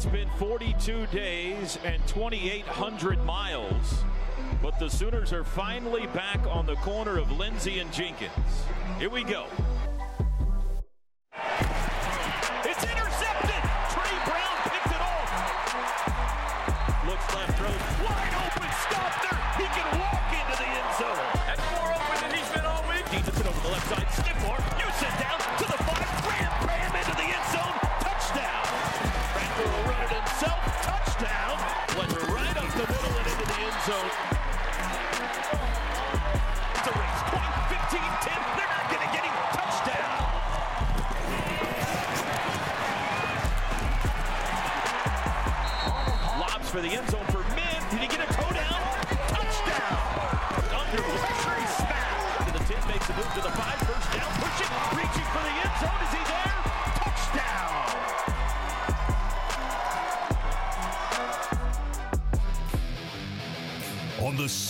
[0.00, 4.02] It's been 42 days and 2,800 miles,
[4.62, 8.32] but the Sooners are finally back on the corner of Lindsay and Jenkins.
[8.98, 9.46] Here we go.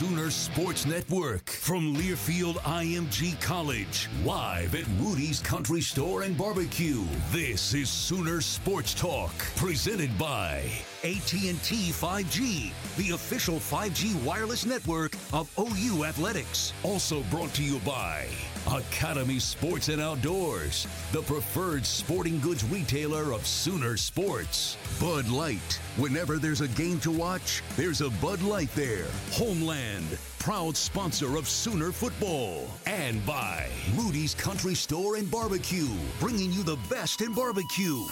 [0.01, 7.05] Sooner Sports Network from Learfield IMG College, live at Rudy's Country Store and Barbecue.
[7.31, 10.73] This is Sooner Sports Talk, presented by
[11.05, 16.73] AT&T 5G, the official 5G wireless network of OU Athletics.
[16.83, 18.27] Also brought to you by
[18.67, 24.77] Academy Sports and Outdoors, the preferred sporting goods retailer of Sooner Sports.
[25.01, 25.81] Bud Light.
[25.97, 29.07] Whenever there's a game to watch, there's a Bud Light there.
[29.33, 32.67] Homeland, proud sponsor of Sooner football.
[32.87, 35.89] And by Rudy's Country Store and Barbecue,
[36.21, 38.05] bringing you the best in barbecue.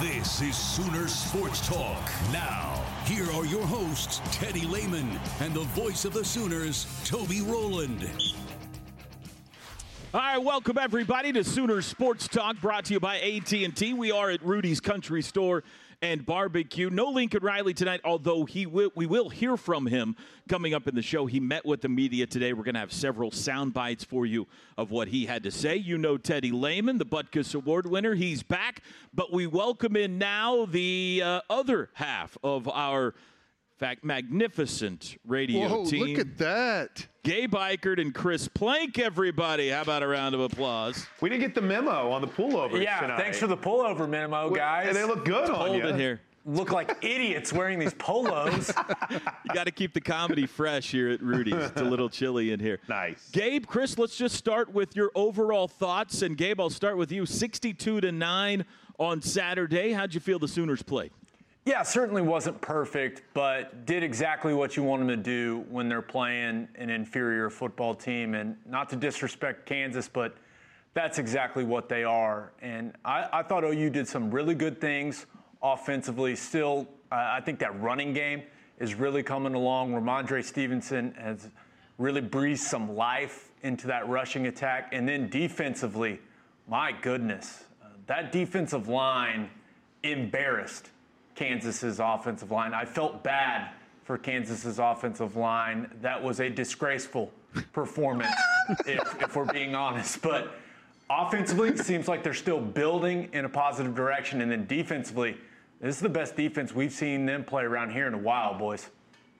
[0.00, 2.08] This is Sooner Sports Talk.
[2.32, 8.08] Now, here are your hosts, Teddy Lehman and the voice of the Sooners, Toby Rowland.
[10.14, 13.92] All right, welcome everybody to Sooner Sports Talk, brought to you by AT&T.
[13.92, 15.62] We are at Rudy's Country Store
[16.00, 16.88] and Barbecue.
[16.88, 20.16] No Lincoln Riley tonight, although he will, we will hear from him
[20.48, 21.26] coming up in the show.
[21.26, 22.54] He met with the media today.
[22.54, 24.46] We're going to have several sound bites for you
[24.78, 25.76] of what he had to say.
[25.76, 28.14] You know Teddy Lehman, the Butkus Award winner.
[28.14, 28.80] He's back,
[29.12, 33.12] but we welcome in now the uh, other half of our
[33.78, 36.06] fact magnificent radio Whoa, team.
[36.06, 37.06] look at that.
[37.22, 39.68] Gabe Ikard and Chris Plank, everybody.
[39.70, 41.06] How about a round of applause?
[41.20, 43.18] We didn't get the memo on the pullovers Yeah, tonight.
[43.20, 44.88] thanks for the pullover memo, guys.
[44.88, 45.86] And they look good on Hold you.
[45.88, 46.20] it here.
[46.44, 48.72] Look like idiots wearing these polos.
[49.10, 51.54] You got to keep the comedy fresh here at Rudy's.
[51.54, 52.80] It's a little chilly in here.
[52.88, 53.28] Nice.
[53.32, 56.20] Gabe, Chris, let's just start with your overall thoughts.
[56.22, 57.24] And Gabe, I'll start with you.
[57.26, 58.64] 62 to 9
[58.98, 59.92] on Saturday.
[59.92, 61.10] How'd you feel the Sooners played?
[61.68, 66.00] Yeah, certainly wasn't perfect, but did exactly what you want them to do when they're
[66.00, 68.32] playing an inferior football team.
[68.34, 70.34] And not to disrespect Kansas, but
[70.94, 72.54] that's exactly what they are.
[72.62, 75.26] And I, I thought OU did some really good things
[75.62, 76.36] offensively.
[76.36, 78.44] Still, uh, I think that running game
[78.78, 79.92] is really coming along.
[79.92, 81.50] Rhamondre Stevenson has
[81.98, 84.88] really breathed some life into that rushing attack.
[84.92, 86.18] And then defensively,
[86.66, 89.50] my goodness, uh, that defensive line
[90.02, 90.92] embarrassed
[91.38, 92.74] Kansas's offensive line.
[92.74, 93.70] I felt bad
[94.02, 95.88] for Kansas's offensive line.
[96.02, 97.30] That was a disgraceful
[97.72, 98.34] performance,
[98.86, 100.20] if, if we're being honest.
[100.20, 100.58] But
[101.08, 104.40] offensively, it seems like they're still building in a positive direction.
[104.40, 105.36] And then defensively,
[105.80, 108.88] this is the best defense we've seen them play around here in a while, boys.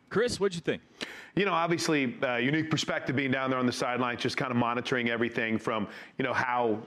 [0.09, 0.81] Chris, what'd you think?
[1.35, 4.57] You know, obviously, uh, unique perspective being down there on the sidelines, just kind of
[4.57, 6.79] monitoring everything from, you know, how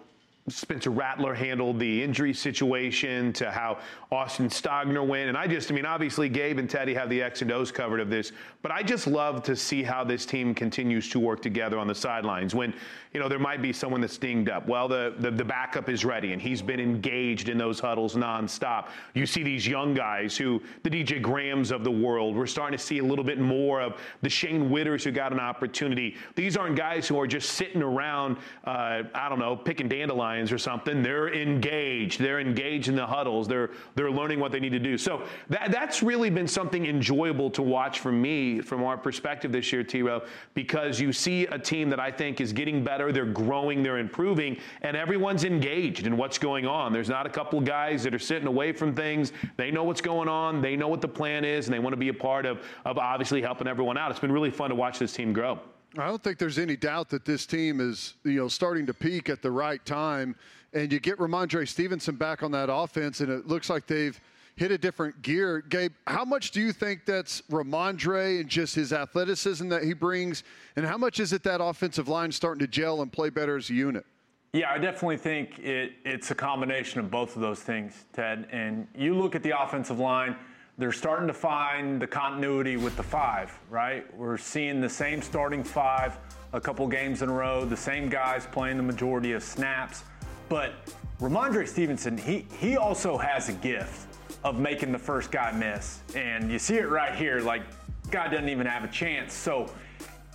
[0.47, 3.77] Spencer Rattler handled the injury situation to how
[4.11, 5.29] Austin Stogner went.
[5.29, 7.99] And I just, I mean, obviously Gabe and Teddy have the X and O's covered
[7.99, 8.31] of this,
[8.63, 11.93] but I just love to see how this team continues to work together on the
[11.93, 12.55] sidelines.
[12.55, 12.73] When,
[13.13, 14.67] you know, there might be someone that's dinged up.
[14.67, 18.87] Well, the, the, the backup is ready and he's been engaged in those huddles nonstop.
[19.13, 22.83] You see these young guys who, the DJ Grahams of the world, we're starting to
[22.83, 26.15] see a little bit more of the Shane Whitters who got an opportunity.
[26.35, 30.57] These aren't guys who are just sitting around, uh, I don't know, picking dandelions or
[30.57, 31.03] something.
[31.03, 32.19] They're engaged.
[32.19, 33.47] They're engaged in the huddles.
[33.47, 34.97] They're, they're learning what they need to do.
[34.97, 39.71] So that, that's really been something enjoyable to watch for me from our perspective this
[39.73, 40.23] year, T-Row,
[40.53, 44.57] because you see a team that I think is getting better they're growing, they're improving,
[44.81, 46.93] and everyone's engaged in what's going on.
[46.93, 49.33] There's not a couple guys that are sitting away from things.
[49.57, 51.97] They know what's going on, they know what the plan is, and they want to
[51.97, 54.11] be a part of, of obviously helping everyone out.
[54.11, 55.59] It's been really fun to watch this team grow.
[55.97, 59.29] I don't think there's any doubt that this team is, you know, starting to peak
[59.29, 60.35] at the right time.
[60.73, 64.17] And you get Rhamondre Stevenson back on that offense, and it looks like they've
[64.55, 65.61] hit a different gear.
[65.67, 70.43] Gabe, how much do you think that's Rhamondre and just his athleticism that he brings?
[70.77, 73.69] And how much is it that offensive line starting to gel and play better as
[73.69, 74.05] a unit?
[74.53, 78.47] Yeah, I definitely think it, it's a combination of both of those things, Ted.
[78.51, 80.35] And you look at the offensive line,
[80.81, 84.03] they're starting to find the continuity with the five, right?
[84.17, 86.17] We're seeing the same starting five
[86.53, 90.03] a couple games in a row, the same guys playing the majority of snaps.
[90.49, 90.73] But
[91.19, 94.07] Rhamondre Stevenson, he, he also has a gift
[94.43, 96.01] of making the first guy miss.
[96.15, 97.61] And you see it right here, like
[98.09, 99.33] guy doesn't even have a chance.
[99.33, 99.71] So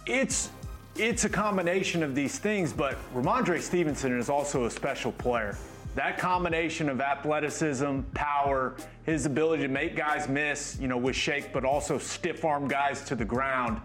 [0.07, 0.51] it's
[0.95, 5.59] it's a combination of these things, but Rhamondre Stevenson is also a special player.
[5.97, 8.77] That combination of athleticism, power,
[9.07, 13.03] his ability to make guys miss, you know, with shake, but also stiff arm guys
[13.05, 13.81] to the ground.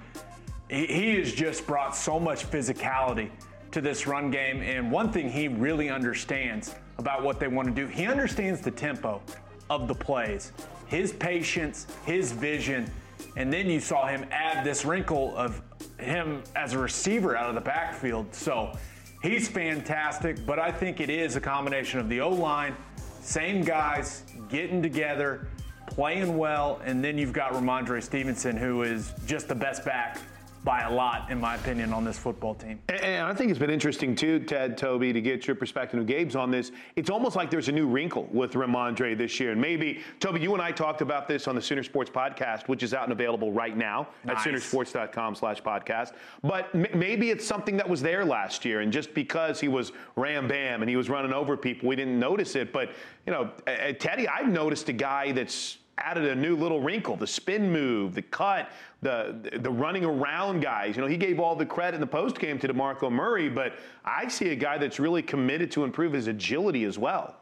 [0.68, 3.30] He has just brought so much physicality
[3.72, 4.62] to this run game.
[4.62, 8.72] And one thing he really understands about what they want to do, he understands the
[8.72, 9.22] tempo
[9.70, 10.52] of the plays,
[10.88, 12.92] his patience, his vision,
[13.38, 15.62] and then you saw him add this wrinkle of
[15.98, 18.36] him as a receiver out of the backfield.
[18.36, 18.78] So
[19.22, 22.76] he's fantastic, but I think it is a combination of the O line,
[23.22, 25.48] same guys getting together,
[25.88, 30.20] playing well, and then you've got Rhamondre Stevenson, who is just the best back
[30.64, 32.80] by a lot, in my opinion, on this football team.
[32.90, 36.36] And I think it's been interesting too, Ted, Toby, to get your perspective of Gabe's
[36.36, 36.72] on this.
[36.96, 39.52] It's almost like there's a new wrinkle with Rhamondre this year.
[39.52, 42.84] And maybe, Toby, you and I talked about this on the Sooner Sports podcast, which
[42.84, 44.46] is out and available right now nice.
[44.46, 46.14] at Soonersports.com slash podcast.
[46.44, 48.82] But m- maybe it's something that was there last year.
[48.82, 52.20] And just because he was ram bam and he was running over people, we didn't
[52.20, 52.72] notice it.
[52.72, 52.92] But,
[53.26, 57.28] you know, uh, Teddy, I've noticed a guy that's added a new little wrinkle the
[57.28, 58.70] spin move, the cut,
[59.02, 60.96] the the running around guys.
[60.96, 63.74] You know, he gave all the credit in the post game to DeMarco Murray, but
[64.06, 67.36] I see a guy that's really committed to improve his agility as well.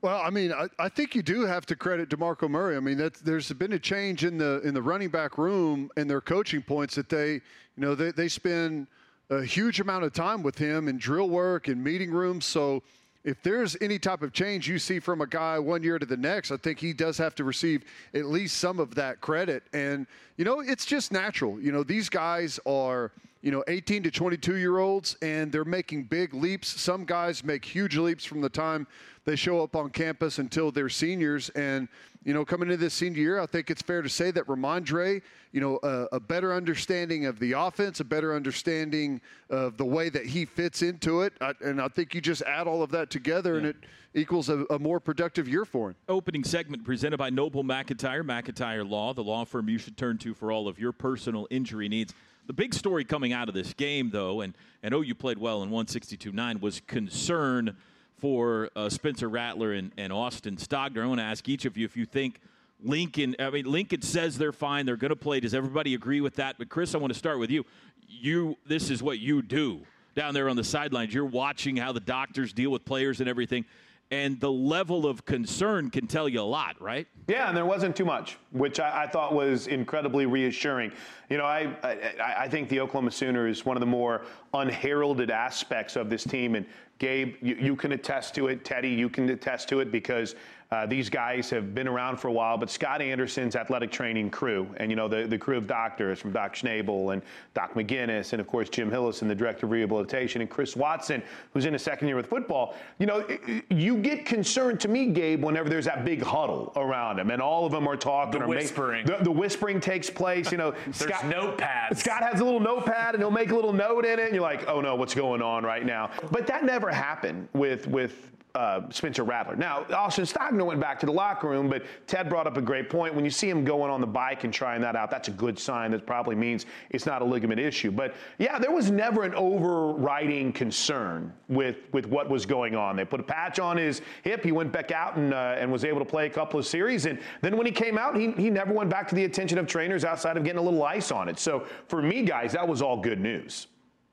[0.00, 2.76] Well, I mean, I, I think you do have to credit DeMarco Murray.
[2.76, 6.20] I mean, there's been a change in the in the running back room and their
[6.20, 7.40] coaching points that they, you
[7.76, 8.86] know, they, they spend
[9.30, 12.44] a huge amount of time with him in drill work and meeting rooms.
[12.44, 12.82] So
[13.24, 16.16] if there's any type of change you see from a guy one year to the
[16.16, 17.84] next, I think he does have to receive
[18.14, 19.64] at least some of that credit.
[19.72, 20.06] And,
[20.36, 21.60] you know, it's just natural.
[21.60, 26.04] You know, these guys are, you know, 18 to 22 year olds and they're making
[26.04, 26.68] big leaps.
[26.68, 28.86] Some guys make huge leaps from the time
[29.24, 31.50] they show up on campus until they're seniors.
[31.50, 31.88] And,
[32.28, 35.22] you know, coming into this senior year, I think it's fair to say that Rhamondre,
[35.50, 40.10] you know, a, a, better understanding of the offense, a better understanding of the way
[40.10, 41.32] that he fits into it.
[41.40, 43.58] I, and I think you just add all of that together yeah.
[43.58, 43.76] and it
[44.12, 45.96] equals a, a, more productive year for him.
[46.06, 50.34] Opening segment presented by Noble McIntyre, McIntyre Law, the law firm you should turn to
[50.34, 52.12] for all of your personal injury needs.
[52.46, 55.70] The big story coming out of this game, though, and, and you played well in
[55.70, 57.74] 162 9, was concern–
[58.18, 61.02] for uh, Spencer Rattler and, and Austin Stogner.
[61.02, 62.40] I want to ask each of you if you think
[62.82, 65.40] Lincoln, I mean, Lincoln says they're fine, they're going to play.
[65.40, 66.56] Does everybody agree with that?
[66.58, 67.64] But Chris, I want to start with you.
[68.06, 69.80] You, this is what you do
[70.14, 71.12] down there on the sidelines.
[71.12, 73.64] You're watching how the doctors deal with players and everything
[74.10, 77.06] and the level of concern can tell you a lot, right?
[77.26, 80.92] Yeah, and there wasn't too much, which I, I thought was incredibly reassuring.
[81.28, 84.22] You know, I, I, I think the Oklahoma Sooner is one of the more
[84.54, 86.64] unheralded aspects of this team, and
[86.98, 88.64] Gabe, you, you can attest to it.
[88.64, 90.34] Teddy, you can attest to it because
[90.70, 94.68] uh, these guys have been around for a while, but Scott Anderson's athletic training crew,
[94.76, 97.22] and you know the, the crew of doctors from Doc Schnebel and
[97.54, 101.22] Doc McGinnis, and of course Jim Hillison, the director of rehabilitation, and Chris Watson,
[101.54, 102.76] who's in his second year with football.
[102.98, 103.26] You know,
[103.70, 107.64] you get concerned to me, Gabe, whenever there's that big huddle around him, and all
[107.64, 108.40] of them are talking.
[108.40, 109.06] The whispering.
[109.06, 110.52] the, the, whispering takes place.
[110.52, 111.96] You know, there's Scott, notepads.
[111.96, 114.42] Scott has a little notepad, and he'll make a little note in it, and you're
[114.42, 116.10] like, oh no, what's going on right now?
[116.30, 119.54] But that never happened with with uh, Spencer Rattler.
[119.54, 122.90] Now, Austin Stogner went back to the locker room, but Ted brought up a great
[122.90, 123.14] point.
[123.14, 125.56] When you see him going on the bike and trying that out, that's a good
[125.56, 125.92] sign.
[125.92, 127.92] That probably means it's not a ligament issue.
[127.92, 132.96] But yeah, there was never an overriding concern with, with what was going on.
[132.96, 134.42] They put a patch on his hip.
[134.42, 137.06] He went back out and, uh, and was able to play a couple of series.
[137.06, 139.68] And then when he came out, he, he never went back to the attention of
[139.68, 141.38] trainers outside of getting a little ice on it.
[141.38, 143.68] So for me, guys, that was all good news.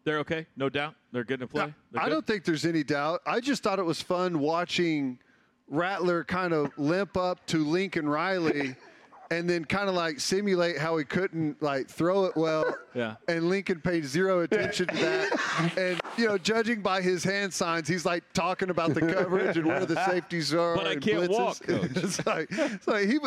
[0.05, 0.95] They're okay, no doubt.
[1.11, 1.73] They're good to play.
[1.97, 3.21] I don't think there's any doubt.
[3.25, 5.19] I just thought it was fun watching
[5.67, 8.75] Rattler kind of limp up to Lincoln Riley.
[9.31, 12.75] and then kind of like simulate how he couldn't like throw it well.
[12.93, 13.15] Yeah.
[13.27, 15.73] And Lincoln paid zero attention to that.
[15.77, 19.65] and you know, judging by his hand signs, he's like talking about the coverage and
[19.65, 20.75] where the safeties are.
[20.75, 21.39] But I and can't blitzes.
[21.39, 21.59] walk.
[21.63, 21.91] Coach.
[21.95, 23.19] it's like, it's like he,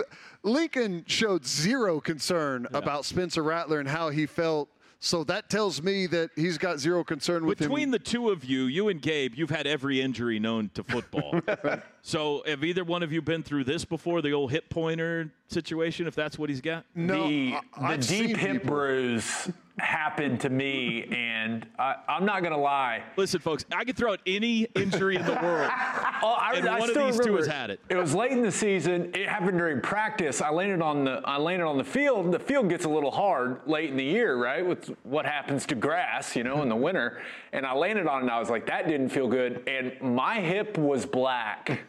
[0.43, 2.79] Lincoln showed zero concern Yeah.
[2.79, 4.69] about Spencer Rattler and how he felt.
[5.01, 7.91] So that tells me that he's got zero concern with Between him.
[7.93, 11.41] the two of you, you and Gabe, you've had every injury known to football.
[12.09, 16.07] so have either one of you been through this before, the old hip pointer situation,
[16.07, 16.85] if that's what he's got?
[16.95, 21.95] no, the, I- the I've deep seen hip people- bruise happened to me, and I,
[22.09, 23.05] I'm not gonna lie.
[23.17, 25.71] Listen, folks, I could throw out any injury in the world.
[26.21, 27.79] Oh, I, And I one of still these two has had it.
[27.89, 29.13] It was late in the season.
[29.15, 30.43] It happened during practice.
[30.43, 32.33] I landed on the I landed on the field.
[32.33, 34.67] The field gets a little hard late in the year, right?
[34.67, 37.23] With what happens to grass, you know, in the winter.
[37.53, 39.63] And I landed on it, and I was like, that didn't feel good.
[39.69, 41.83] And my hip was black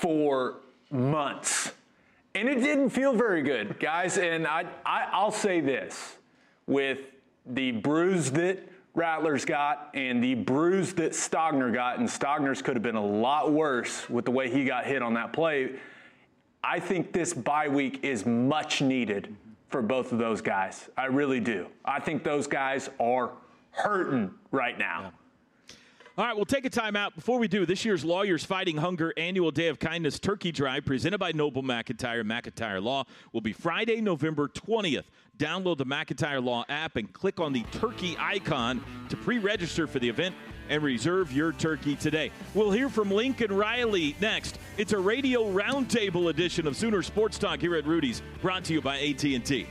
[0.00, 0.56] for
[0.90, 1.72] months,
[2.34, 4.16] and it didn't feel very good, guys.
[4.16, 6.16] And I, I I'll say this
[6.66, 6.98] with
[7.46, 12.82] the bruise that Rattlers got and the bruise that Stogner got, and Stogner's could have
[12.82, 15.72] been a lot worse with the way he got hit on that play.
[16.64, 19.34] I think this bye week is much needed
[19.68, 20.88] for both of those guys.
[20.96, 21.66] I really do.
[21.84, 23.30] I think those guys are
[23.70, 25.12] hurting right now.
[26.20, 27.14] All right, we'll take a time out.
[27.14, 31.16] Before we do, this year's Lawyers Fighting Hunger Annual Day of Kindness Turkey Drive, presented
[31.16, 35.04] by Noble McIntyre, McIntyre Law, will be Friday, November 20th.
[35.38, 39.98] Download the McIntyre Law app and click on the turkey icon to pre register for
[39.98, 40.34] the event
[40.68, 42.30] and reserve your turkey today.
[42.52, 44.58] We'll hear from Lincoln Riley next.
[44.76, 48.82] It's a radio roundtable edition of Sooner Sports Talk here at Rudy's, brought to you
[48.82, 49.66] by AT&T.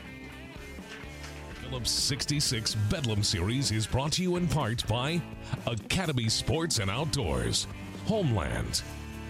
[1.70, 5.22] Phillips 66 Bedlam Series is brought to you in part by
[5.68, 7.68] Academy Sports and Outdoors,
[8.08, 8.82] Homeland,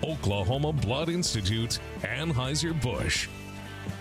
[0.05, 3.27] Oklahoma Blood Institute, Anheuser-Busch,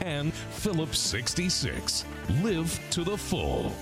[0.03, 2.05] and Phillips 66.
[2.41, 3.73] Live to the full.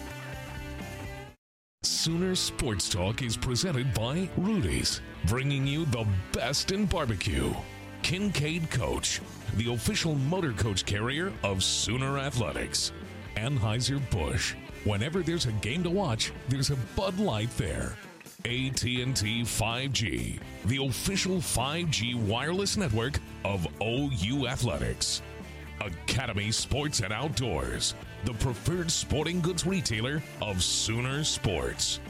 [1.82, 7.52] Sooner Sports Talk is presented by Rudy's, bringing you the best in barbecue.
[8.00, 9.20] Kincaid Coach,
[9.56, 12.92] the official motor coach carrier of Sooner Athletics.
[13.37, 14.55] Anheuser-Busch.
[14.85, 17.97] Whenever there's a game to watch, there's a Bud Light there.
[18.45, 19.05] AT&T
[19.43, 25.23] 5G, the official 5G wireless network of OU Athletics.
[25.81, 32.00] Academy Sports and Outdoors, the preferred sporting goods retailer of Sooner Sports.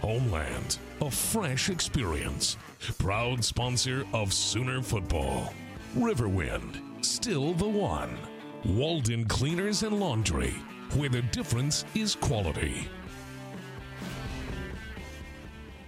[0.00, 2.56] Homeland, a fresh experience.
[2.98, 5.52] Proud sponsor of Sooner Football.
[5.96, 8.16] Riverwind, still the one.
[8.64, 10.54] Walden Cleaners and Laundry,
[10.94, 12.88] where the difference is quality.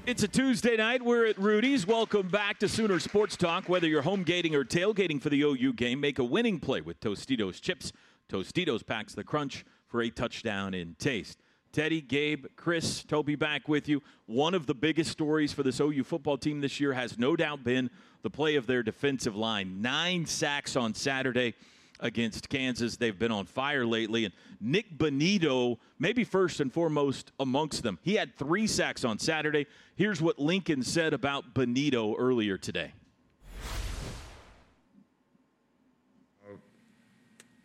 [0.07, 1.03] It's a Tuesday night.
[1.03, 1.87] We're at Rudy's.
[1.87, 3.69] Welcome back to Sooner Sports Talk.
[3.69, 6.99] Whether you're home gating or tailgating for the OU game, make a winning play with
[7.01, 7.93] Tostitos chips.
[8.29, 11.39] Tostitos packs the crunch for a touchdown in taste.
[11.73, 14.03] Teddy, Gabe, Chris, Toby back with you.
[14.25, 17.63] One of the biggest stories for this OU football team this year has no doubt
[17.63, 17.91] been
[18.23, 19.83] the play of their defensive line.
[19.83, 21.55] Nine sacks on Saturday
[22.01, 22.97] against Kansas.
[22.97, 24.25] They've been on fire lately.
[24.25, 29.67] And Nick Bonitto, maybe first and foremost amongst them, he had three sacks on Saturday.
[29.97, 32.93] Here's what Lincoln said about Bonitto earlier today.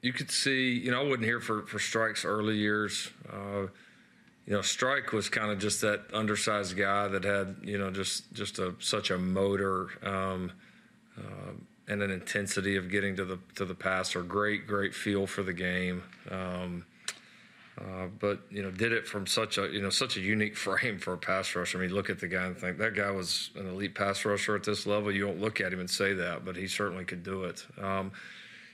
[0.04, 3.10] you could see, you know, I wasn't here for, for Strike's early years.
[3.32, 3.68] Uh,
[4.46, 8.32] you know, Strike was kind of just that undersized guy that had, you know, just
[8.34, 10.52] just a such a motor um,
[11.18, 11.54] uh,
[11.88, 14.24] and an intensity of getting to the to the passer.
[14.24, 16.04] Great, great feel for the game.
[16.30, 16.86] Um,
[17.76, 21.00] Uh, but you know, did it from such a you know such a unique frame
[21.00, 21.78] for a pass rusher.
[21.78, 24.56] I mean, look at the guy and think that guy was an elite pass rusher
[24.56, 25.12] at this level.
[25.12, 27.66] You don't look at him and say that, but he certainly could do it.
[27.82, 28.12] Um,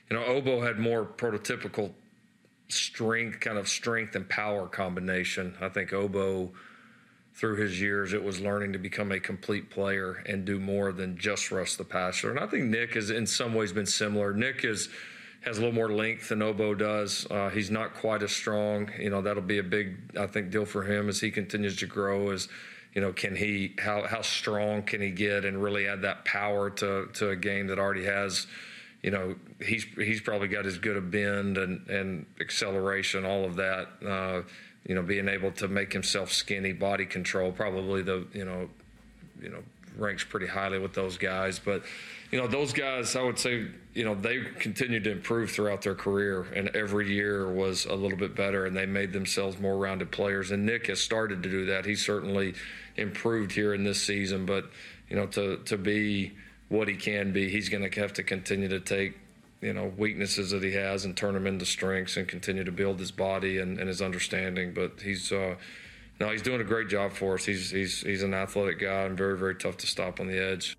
[0.09, 1.91] you know, Ogbo had more prototypical
[2.67, 5.55] strength, kind of strength and power combination.
[5.61, 6.51] I think Ogbo,
[7.39, 11.17] through his years, it was learning to become a complete player and do more than
[11.17, 12.29] just rush the passer.
[12.29, 14.33] And I think Nick has, in some ways, been similar.
[14.33, 14.89] Nick is
[15.45, 17.25] has a little more length than Ogbo does.
[17.31, 18.89] Uh, he's not quite as strong.
[18.99, 21.85] You know, that'll be a big, I think, deal for him as he continues to
[21.85, 22.31] grow.
[22.31, 22.49] As
[22.93, 26.69] you know, can he how how strong can he get and really add that power
[26.71, 28.47] to to a game that already has
[29.01, 33.55] you know, he's he's probably got as good a bend and, and acceleration, all of
[33.55, 33.87] that.
[34.05, 34.41] Uh,
[34.85, 38.69] you know, being able to make himself skinny, body control, probably the you know,
[39.41, 39.63] you know,
[39.97, 41.59] ranks pretty highly with those guys.
[41.59, 41.83] But
[42.31, 45.95] you know, those guys, I would say, you know, they continued to improve throughout their
[45.95, 50.11] career, and every year was a little bit better, and they made themselves more rounded
[50.11, 50.51] players.
[50.51, 51.85] And Nick has started to do that.
[51.85, 52.53] He certainly
[52.97, 54.69] improved here in this season, but
[55.09, 56.33] you know, to to be
[56.69, 57.49] what he can be.
[57.49, 59.17] He's going to have to continue to take
[59.61, 62.99] you know weaknesses that he has and turn them into strengths and continue to build
[62.99, 64.73] his body and, and his understanding.
[64.73, 65.55] But he's uh,
[66.19, 67.45] no, he's doing a great job for us.
[67.45, 70.75] He's he's he's an athletic guy and very very tough to stop on the edge.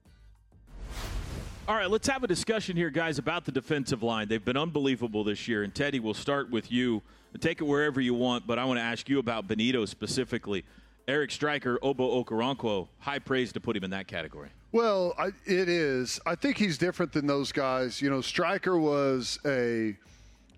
[1.69, 4.27] All right, let's have a discussion here, guys, about the defensive line.
[4.27, 5.63] They've been unbelievable this year.
[5.63, 7.01] And Teddy, we'll start with you.
[7.39, 10.65] Take it wherever you want, but I want to ask you about Bonitto specifically.
[11.07, 14.49] Eric Striker, Ogbo Okoronkwo, high praise to put him in that category.
[14.73, 16.21] Well, I, it is.
[16.25, 18.01] I think he's different than those guys.
[18.01, 19.97] You know, Striker was a,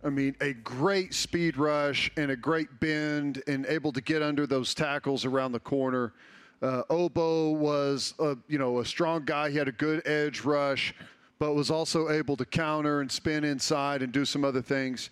[0.05, 4.47] I mean, a great speed rush and a great bend and able to get under
[4.47, 6.13] those tackles around the corner.
[6.61, 9.51] Uh, Ogbo was, a, you know, a strong guy.
[9.51, 10.95] He had a good edge rush,
[11.39, 15.09] but was also able to counter and spin inside and do some other things.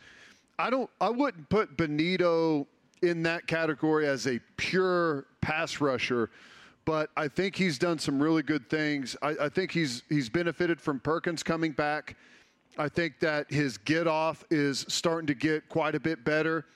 [0.58, 0.90] I don't.
[1.00, 2.66] I wouldn't put Bonitto
[3.02, 6.28] in that category as a pure pass rusher
[6.90, 9.16] but I think he's done some really good things.
[9.22, 12.16] I, I, think he's he's benefited from Perkins coming back.
[12.76, 16.66] I think that his get off is starting to get quite a bit better.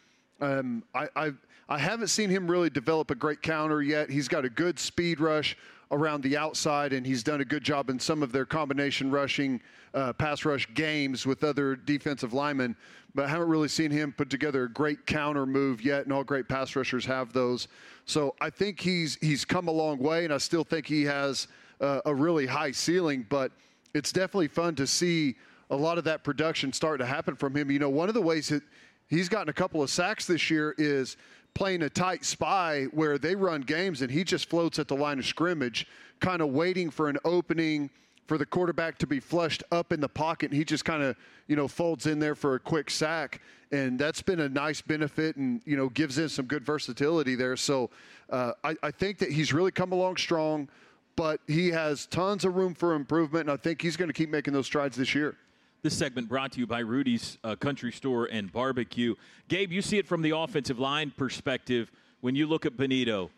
[0.40, 1.32] Um, I, I
[1.68, 4.08] I haven't seen him really develop a great counter yet.
[4.08, 5.56] He's got a good speed rush
[5.90, 9.60] around the outside, and he's done a good job in some of their combination rushing,
[9.92, 12.76] uh, pass rush games with other defensive linemen.
[13.14, 16.24] But I haven't really seen him put together a great counter move yet, and all
[16.24, 17.68] great pass rushers have those.
[18.06, 21.46] So I think he's he's come a long way, and I still think he has
[21.80, 23.24] uh, a really high ceiling.
[23.28, 23.52] But
[23.94, 25.36] it's definitely fun to see
[25.70, 27.70] a lot of that production start to happen from him.
[27.70, 28.62] You know, one of the ways that
[29.06, 31.16] he's gotten a couple of sacks this year is
[31.54, 35.18] playing a tight spy where they run games and he just floats at the line
[35.18, 35.86] of scrimmage,
[36.20, 37.90] kind of waiting for an opening
[38.26, 40.50] for the quarterback to be flushed up in the pocket.
[40.50, 43.40] And he just kind of, you know, folds in there for a quick sack.
[43.70, 47.56] And that's been a nice benefit and, you know, gives in some good versatility there.
[47.56, 47.90] So
[48.30, 50.68] uh, I, I think that he's really come along strong,
[51.16, 53.48] but he has tons of room for improvement.
[53.48, 55.36] And I think he's going to keep making those strides this year.
[55.84, 59.16] This segment brought to you by Rudy's uh, Country Store and Barbecue.
[59.48, 61.92] Gabe, you see it from the offensive line perspective
[62.22, 63.28] when you look at Bonitto,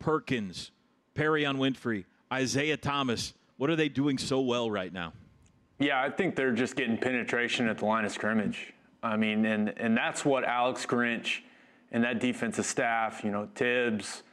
[0.00, 0.72] Perkins,
[1.14, 3.32] Perrion Winfrey, Isaiah Thomas.
[3.58, 5.12] What are they doing so well right now?
[5.78, 8.72] Yeah, I think they're just getting penetration at the line of scrimmage.
[9.04, 11.42] I mean, and and that's what Alex Grinch
[11.92, 14.24] and that defensive staff, you know, Tibbs,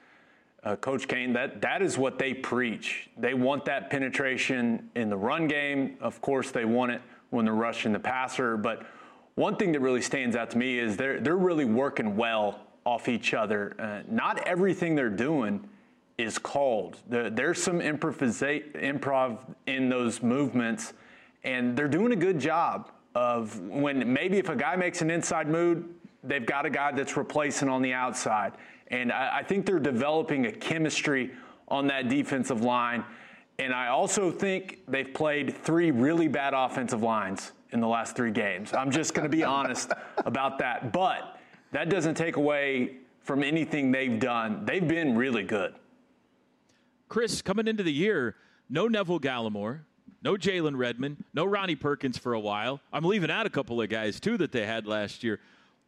[0.63, 3.07] uh, Coach Cain, that that is what they preach.
[3.17, 5.97] They want that penetration in the run game.
[6.01, 8.55] Of course, they want it when they're rushing the passer.
[8.55, 8.85] But
[9.35, 13.09] one thing that really stands out to me is they're they're really working well off
[13.09, 13.75] each other.
[13.79, 15.67] Uh, not everything they're doing
[16.17, 16.97] is called.
[17.09, 20.93] There, there's some improv in those movements,
[21.43, 25.47] and they're doing a good job of when maybe if a guy makes an inside
[25.47, 25.85] move,
[26.23, 28.53] they've got a guy that's replacing on the outside.
[28.87, 31.31] And I, I think they're developing a chemistry
[31.67, 33.03] on that defensive line
[33.61, 38.31] and I also think they've played three really bad offensive lines in the last three
[38.31, 38.73] games.
[38.73, 39.91] I'm just going to be honest
[40.25, 40.91] about that.
[40.91, 41.39] But
[41.71, 44.65] that doesn't take away from anything they've done.
[44.65, 45.75] They've been really good.
[47.07, 48.35] Chris, coming into the year,
[48.67, 49.81] no Neville Gallimore,
[50.23, 52.81] no Jalen Redmond, no Ronnie Perkins for a while.
[52.91, 55.39] I'm leaving out a couple of guys, too, that they had last year.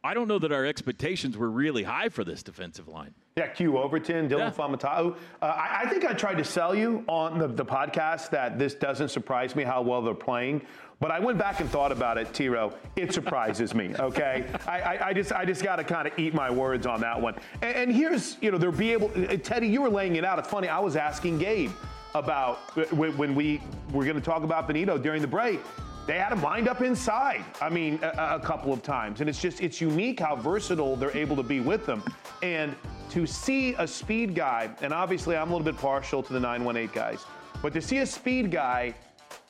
[0.04, 3.14] I don't know that our expectations were really high for this defensive line.
[3.36, 4.50] Yeah, Q Overton, Dylan yeah.
[4.50, 5.16] Faamatau.
[5.40, 8.74] Uh, I, I, think I tried to sell you on the, the podcast that this
[8.74, 10.60] doesn't surprise me how well they're playing.
[11.00, 12.74] But I went back and thought about it, T-Row.
[12.96, 13.94] It surprises me.
[14.04, 17.00] Okay, I, I, I, just I just got to kind of eat my words on
[17.00, 17.34] that one.
[17.62, 19.10] And, and here's you know they'll be able.
[19.16, 20.38] Uh, Teddy, you were laying it out.
[20.38, 20.68] It's funny.
[20.68, 21.70] I was asking Gabe
[22.14, 23.62] about uh, when we
[23.92, 25.60] were going to talk about Bonitto during the break.
[26.06, 27.44] They had him lined up inside.
[27.60, 31.16] I mean, a, a, couple of times, and it's just it's unique how versatile they're
[31.16, 32.02] able to be with them.
[32.42, 32.74] And
[33.10, 36.94] to see a speed guy, and obviously I'm a little bit partial to the 918
[36.94, 37.24] guys,
[37.62, 38.94] but to see a speed guy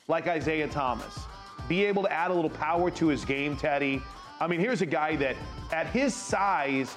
[0.07, 1.19] like Isaiah Thomas
[1.67, 4.01] be able to add a little power to his game, Teddy.
[4.39, 5.35] I mean, here's a guy that
[5.71, 6.95] at his size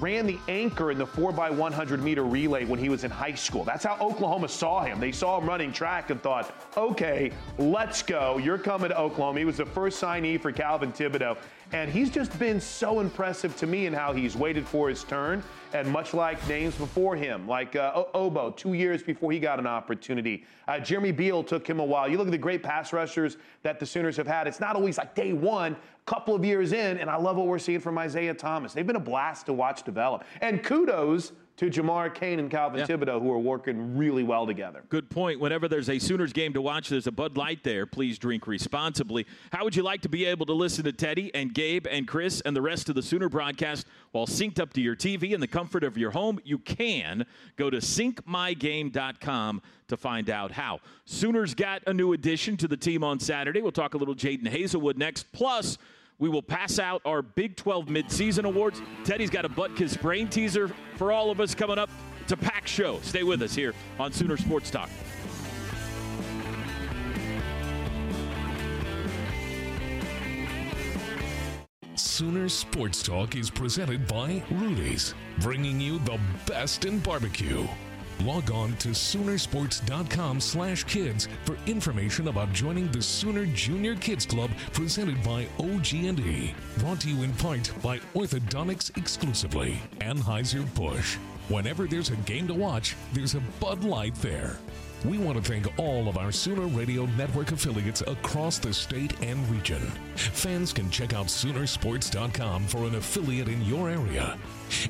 [0.00, 3.64] ran the anchor in the 4x100 meter relay when he was in high school.
[3.64, 4.98] That's how Oklahoma saw him.
[4.98, 8.38] They saw him running track and thought, okay, let's go.
[8.38, 9.38] You're coming to Oklahoma.
[9.38, 11.36] He was the first signee for Calvin Thibodeaux.
[11.72, 15.42] And he's just been so impressive to me in how he's waited for his turn.
[15.72, 19.66] And much like names before him, like uh, Ogbo, two years before he got an
[19.66, 20.44] opportunity.
[20.68, 22.08] Uh, Jeremy Beal took him a while.
[22.08, 24.46] You look at the great pass rushers that the Sooners have had.
[24.46, 25.76] It's not always like day one,
[26.06, 28.72] couple of years in, and I love what we're seeing from Isaiah Thomas.
[28.74, 30.24] They've been a blast to watch develop.
[30.40, 32.86] And kudos to Jamar Cain and Calvin yeah.
[32.86, 34.82] Thibodeaux, who are working really well together.
[34.88, 35.38] Good point.
[35.38, 37.86] Whenever there's a Sooners game to watch, there's a Bud Light there.
[37.86, 39.24] Please drink responsibly.
[39.52, 42.40] How would you like to be able to listen to Teddy and Gabe and Chris
[42.40, 45.46] and the rest of the Sooner broadcast while synced up to your TV in the
[45.46, 46.40] comfort of your home?
[46.44, 47.24] You can
[47.56, 50.80] go to syncmygame.com to find out how.
[51.04, 53.62] Sooners got a new addition to the team on Saturday.
[53.62, 55.30] We'll talk a little Jadon Haselwood next.
[55.32, 55.78] Plus,
[56.18, 58.80] we will pass out our Big 12 midseason awards.
[59.04, 61.90] Teddy's got a Butkus brain teaser for all of us coming up.
[62.22, 63.00] It's a packed show.
[63.02, 64.88] Stay with us here on Sooner Sports Talk.
[71.96, 77.66] Sooner Sports Talk is presented by Rudy's, bringing you the best in barbecue.
[78.22, 84.50] Log on to Soonersports.com slash kids for information about joining the Sooner Junior Kids Club
[84.72, 86.54] presented by OG&E.
[86.78, 91.16] Brought to you in part by Orthodontics exclusively, Anheuser-Busch.
[91.48, 94.56] Whenever there's a game to watch, there's a Bud Light there.
[95.04, 99.46] We want to thank all of our Sooner Radio Network affiliates across the state and
[99.50, 99.80] region.
[100.14, 104.38] Fans can check out Soonersports.com for an affiliate in your area.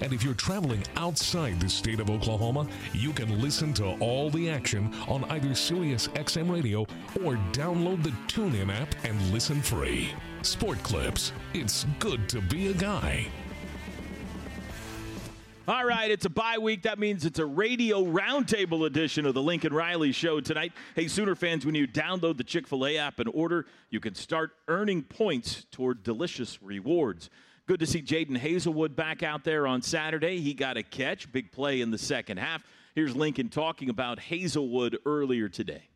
[0.01, 4.51] And if you're traveling outside the state of Oklahoma, you can listen to all the
[4.51, 6.81] action on either Sirius XM Radio
[7.25, 10.11] or download the TuneIn app and listen free.
[10.43, 11.33] Sport Clips.
[11.53, 13.27] It's good to be a guy.
[15.67, 16.83] All right, it's a bye week.
[16.83, 20.75] That means it's a radio roundtable edition of the Lincoln Riley Show tonight.
[20.95, 24.15] Hey, Sooner fans, when you download the Chick fil A app and order, you can
[24.15, 27.31] start earning points toward delicious rewards.
[27.67, 30.39] Good to see Jadon Haselwood back out there on Saturday.
[30.41, 32.63] He got a catch, big play in the second half.
[32.95, 35.89] Here's Lincoln talking about Haselwood earlier today.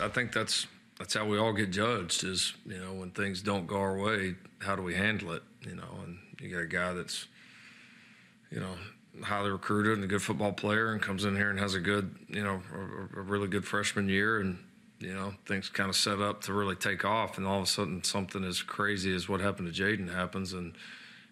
[0.00, 0.66] I think that's
[0.98, 4.36] that's how we all get judged is, you know, when things don't go our way,
[4.60, 5.42] how do we handle it?
[5.60, 7.26] You know, and you got a guy that's
[8.50, 8.76] you know,
[9.24, 12.14] highly recruited and a good football player and comes in here and has a good,
[12.28, 14.58] you know, a, a really good freshman year and,
[15.00, 17.36] you know, things kind of set up to really take off.
[17.36, 20.52] And all of a sudden, something as crazy as what happened to Jadon happens.
[20.52, 20.74] And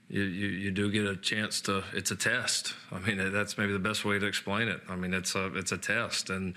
[0.08, 2.74] you, you, you do get a chance to, it's a test.
[2.90, 4.80] I mean, that's maybe the best way to explain it.
[4.88, 6.30] I mean, it's a, it's a test.
[6.30, 6.54] And,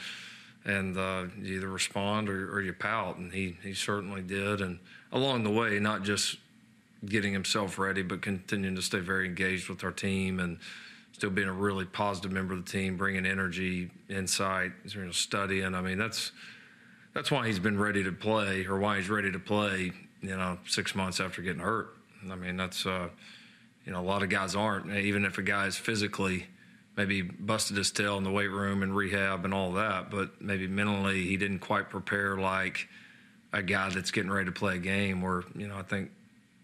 [0.65, 3.17] and uh, you either respond or, or you pout.
[3.17, 4.61] And he, he certainly did.
[4.61, 4.79] And
[5.11, 6.37] along the way, not just
[7.05, 10.57] getting himself ready, but continuing to stay very engaged with our team and
[11.11, 15.73] still being a really positive member of the team, bringing energy, insight, you know, studying.
[15.73, 16.31] I mean, that's
[17.15, 19.91] that's why he's been ready to play, or why he's ready to play.
[20.21, 21.95] You know, six months after getting hurt.
[22.29, 23.09] I mean, that's uh,
[23.85, 24.93] you know, a lot of guys aren't.
[24.93, 26.45] Even if a guy's physically
[26.97, 30.67] maybe busted his tail in the weight room and rehab and all that, but maybe
[30.67, 32.87] mentally he didn't quite prepare like
[33.53, 35.21] a guy that's getting ready to play a game.
[35.21, 36.11] Where you know, I think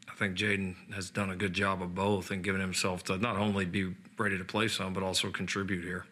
[0.10, 3.38] I think Jadon has done a good job of both and given himself to not
[3.38, 6.06] only be ready to play some, but also contribute here.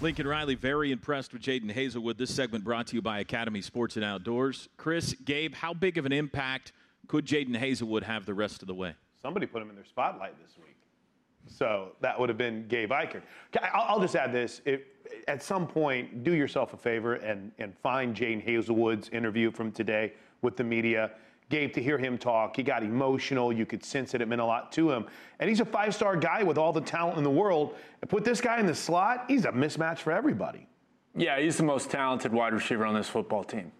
[0.00, 2.18] Lincoln Riley, very impressed with Jadon Haselwood.
[2.18, 4.68] This segment brought to you by Academy Sports and Outdoors.
[4.76, 6.70] Chris, Gabe, how big of an impact
[7.08, 8.94] could Jadon Haselwood have the rest of the way?
[9.20, 10.76] Somebody put him in their spotlight this week.
[11.48, 13.22] So that would have been Gabe Ikard.
[13.74, 14.60] I'll just add this.
[15.26, 20.12] At some point, do yourself a favor and, and find Jadon Haselwood's interview from today
[20.42, 21.10] with the media
[21.50, 23.52] Gabe, to hear him talk, he got emotional.
[23.52, 24.20] You could sense it.
[24.20, 25.06] It meant a lot to him.
[25.40, 27.74] And he's a five star guy with all the talent in the world.
[28.02, 30.66] And put this guy in the slot, he's a mismatch for everybody.
[31.16, 33.72] Yeah, he's the most talented wide receiver on this football team.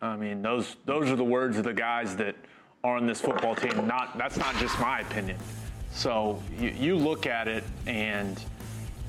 [0.00, 2.36] I mean, those those are the words of the guys that
[2.84, 3.86] are on this football team.
[3.86, 5.38] Not that's not just my opinion.
[5.90, 8.42] So you, you look at it, and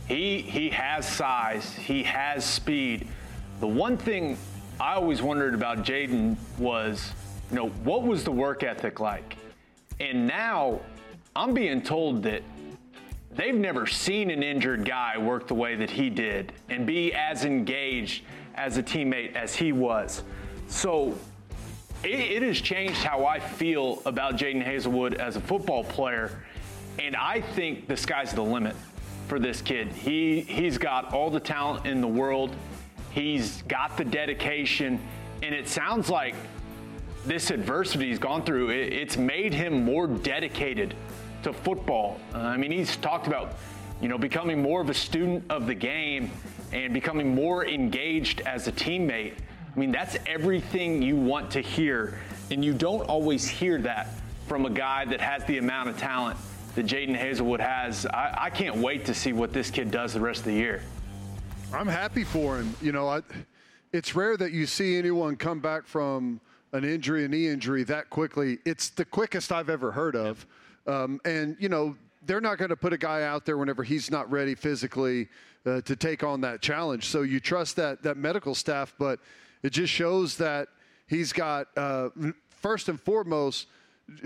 [0.08, 3.08] he he has size, he has speed.
[3.60, 4.38] The one thing
[4.80, 7.12] I always wondered about Jadon was
[7.50, 9.38] you know, what was the work ethic like?
[10.00, 10.82] And now
[11.36, 12.44] I'm being told that
[13.32, 17.46] they've never seen an injured guy work the way that he did and be as
[17.46, 18.24] engaged
[18.56, 20.24] as a teammate as he was.
[20.68, 21.18] So
[22.04, 26.44] it, it has changed how I feel about Jadon Haselwood as a football player.
[27.00, 28.76] And I think the sky's the limit
[29.28, 29.90] for this kid.
[29.90, 32.56] He, he's got all the talent in the world,
[33.12, 35.00] he's got the dedication,
[35.44, 36.36] and it sounds like
[37.28, 40.96] this adversity he's gone through, it, it's made him more dedicated
[41.44, 42.20] to football.
[42.34, 43.56] Uh, I mean, he's talked about,
[44.02, 46.32] you know, becoming more of a student of the game
[46.72, 49.34] and becoming more engaged as a teammate.
[49.76, 54.10] I mean, that's everything you want to hear, and you don't always hear that
[54.48, 56.38] from a guy that has the amount of talent
[56.76, 58.06] that Jadon Haselwood has.
[58.06, 60.82] I, I, can't wait to see what this kid does the rest of the year.
[61.74, 62.74] I'm happy for him.
[62.82, 63.22] You know, I,
[63.92, 66.40] it's rare that you see anyone come back from
[66.78, 68.60] an injury, a knee injury, that quickly.
[68.66, 70.46] It's the quickest I've ever heard of.
[70.86, 74.12] Um, and, you know, they're not going to put a guy out there whenever he's
[74.12, 75.28] not ready physically
[75.66, 77.06] uh, to take on that challenge.
[77.06, 79.20] So you trust that that medical staff, but
[79.63, 80.68] it just shows that
[81.08, 82.10] he's got uh,
[82.50, 83.68] first and foremost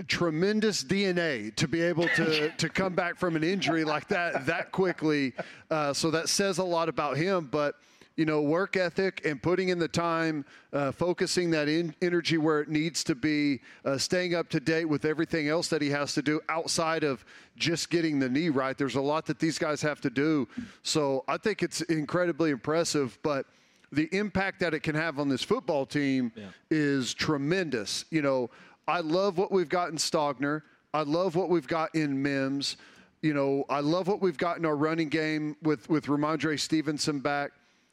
[0.06, 4.72] tremendous DNA to be able to to come back from an injury like that that
[4.72, 5.32] quickly.
[5.70, 7.76] Uh, so that says a lot about him, but
[8.16, 12.60] you know, work ethic and putting in the time, uh, focusing that in energy where
[12.60, 16.12] it needs to be, uh, staying up to date with everything else that he has
[16.14, 17.24] to do outside of
[17.56, 18.76] just getting the knee right.
[18.76, 20.46] There's a lot that these guys have to do.
[20.82, 23.46] So I think it's incredibly impressive, but
[23.92, 26.46] the impact that it can have on this football team yeah.
[26.70, 28.04] is tremendous.
[28.10, 28.50] You know,
[28.88, 30.62] I love what we've got in Stogner.
[30.94, 32.76] I love what we've got in Mims.
[33.22, 37.20] You know, I love what we've got in our running game with with Rhamondre Stevenson
[37.20, 37.52] back.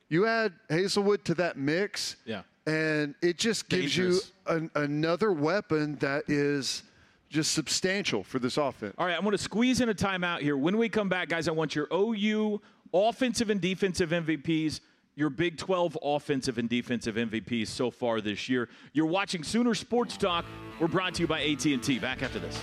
[0.10, 4.32] You add Haselwood to that mix, yeah, and it just gives Dangerous.
[4.48, 6.84] you an, another weapon that is
[7.30, 8.96] just substantial for this offense.
[8.98, 10.58] All right, I'm going to squeeze in a timeout here.
[10.58, 12.60] When we come back, guys, I want your OU
[12.92, 14.80] offensive and defensive MVPs,
[15.16, 18.68] your Big 12 offensive and defensive MVPs so far this year.
[18.94, 20.46] You're watching Sooner Sports Talk.
[20.80, 22.00] We're brought to you by AT&T.
[22.00, 22.60] Back after this.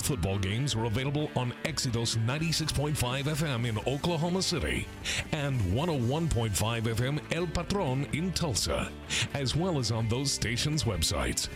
[0.00, 4.86] Football games are available on Exodus 96.5 FM in Oklahoma City
[5.32, 8.90] and 101.5 FM El Patron in Tulsa,
[9.34, 11.48] as well as on those stations' websites.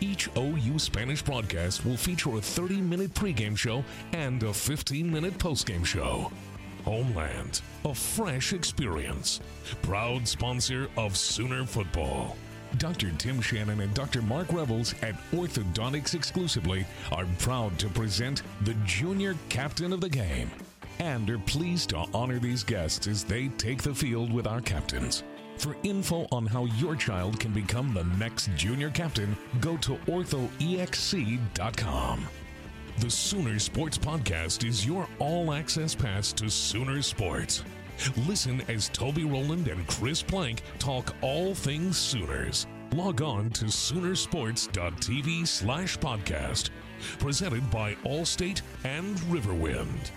[0.00, 5.38] Each OU Spanish broadcast will feature a 30 minute pregame show and a 15 minute
[5.38, 6.30] postgame show.
[6.84, 9.40] Homeland, a fresh experience.
[9.82, 12.36] Proud sponsor of Sooner Football.
[12.76, 13.10] Dr.
[13.12, 14.22] Tim Shannon and Dr.
[14.22, 20.50] Mark Revels at Orthodontics Exclusively are proud to present the junior captain of the game
[20.98, 25.22] and are pleased to honor these guests as they take the field with our captains.
[25.56, 32.28] For info on how your child can become the next junior captain, go to orthoexc.com.
[32.98, 37.64] The Sooner Sports Podcast is your all access pass to Sooner Sports.
[38.28, 42.66] Listen as Toby Rowland and Chris Plank talk all things Sooners.
[42.94, 46.70] Log on to Soonersports.tv slash podcast.
[47.18, 50.10] Presented by Allstate and Riverwind.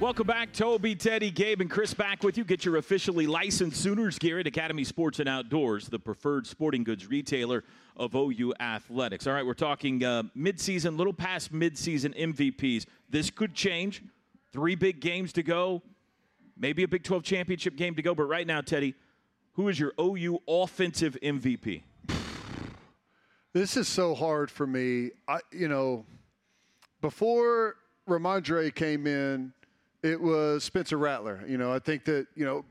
[0.00, 2.44] Welcome back, Toby, Teddy, Gabe, and Chris back with you.
[2.44, 7.06] Get your officially licensed Sooners gear at Academy Sports and Outdoors, the preferred sporting goods
[7.08, 7.62] retailer
[7.96, 9.28] of OU Athletics.
[9.28, 12.86] All right, we're talking uh, midseason, little past midseason MVPs.
[13.10, 14.02] This could change.
[14.52, 15.82] Three big games to go,
[16.56, 18.14] maybe a Big 12 championship game to go.
[18.14, 18.94] But right now, Teddy,
[19.54, 21.82] who is your OU offensive MVP?
[23.54, 25.10] This is so hard for me.
[25.28, 26.06] I, you know,
[27.02, 27.76] before
[28.08, 29.52] Rhamondre came in,
[30.02, 31.44] it was Spencer Rattler.
[31.46, 32.64] You know, I think that you know,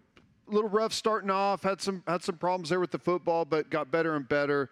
[0.50, 3.70] a little rough starting off, had some had some problems there with the football, but
[3.70, 4.72] got better and better.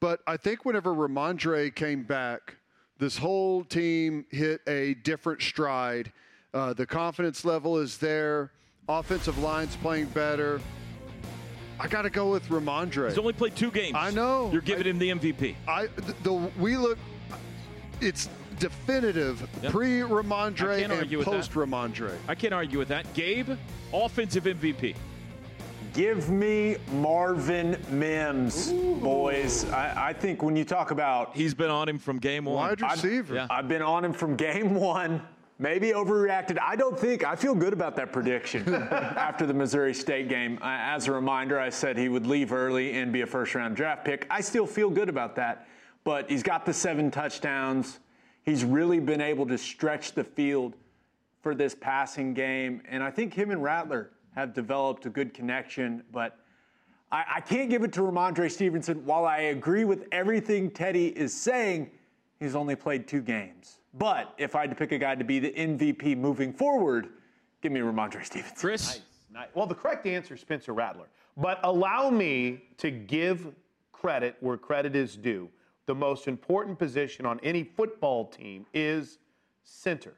[0.00, 2.56] But I think whenever Rhamondre came back,
[2.98, 6.12] this whole team hit a different stride
[6.54, 8.50] uh, the confidence level is there.
[8.88, 10.60] Offensive line's playing better.
[11.78, 13.08] I got to go with Rhamondre.
[13.08, 13.96] He's only played two games.
[13.98, 14.50] I know.
[14.52, 15.54] You're giving I, him the MVP.
[15.68, 16.98] I the, the we look.
[18.00, 18.28] It's
[18.58, 19.72] definitive yep.
[19.72, 22.16] pre Rhamondre and post Rhamondre.
[22.28, 23.12] I can't argue with that.
[23.14, 23.50] Gabe,
[23.92, 24.94] offensive MVP.
[25.92, 28.96] Give me Marvin Mims, Ooh.
[28.96, 29.64] boys.
[29.70, 32.54] I, I, think when you talk about he's been on him from game one.
[32.54, 33.32] Wide receiver.
[33.32, 33.56] I've, yeah.
[33.56, 35.22] I've been on him from game one.
[35.58, 36.58] Maybe overreacted.
[36.60, 37.24] I don't think.
[37.24, 40.58] I feel good about that prediction after the Missouri State game.
[40.62, 44.04] As a reminder, I said he would leave early and be a first round draft
[44.04, 44.26] pick.
[44.28, 45.66] I still feel good about that.
[46.04, 48.00] But he's got the seven touchdowns.
[48.42, 50.76] He's really been able to stretch the field
[51.42, 52.82] for this passing game.
[52.86, 56.04] And I think him and Rattler have developed a good connection.
[56.12, 56.38] But
[57.10, 59.06] I, I can't give it to Rhamondre Stevenson.
[59.06, 61.90] While I agree with everything Teddy is saying,
[62.38, 63.78] He's only played two games.
[63.98, 67.08] But if I had to pick a guy to be the MVP moving forward,
[67.62, 68.56] give me Rhamondre Stevenson.
[68.56, 68.86] Chris?
[68.86, 69.00] Nice,
[69.32, 69.48] nice.
[69.54, 71.06] Well, the correct answer is Spencer Rattler.
[71.36, 73.52] But allow me to give
[73.92, 75.48] credit where credit is due.
[75.86, 79.18] The most important position on any football team is
[79.64, 80.14] center.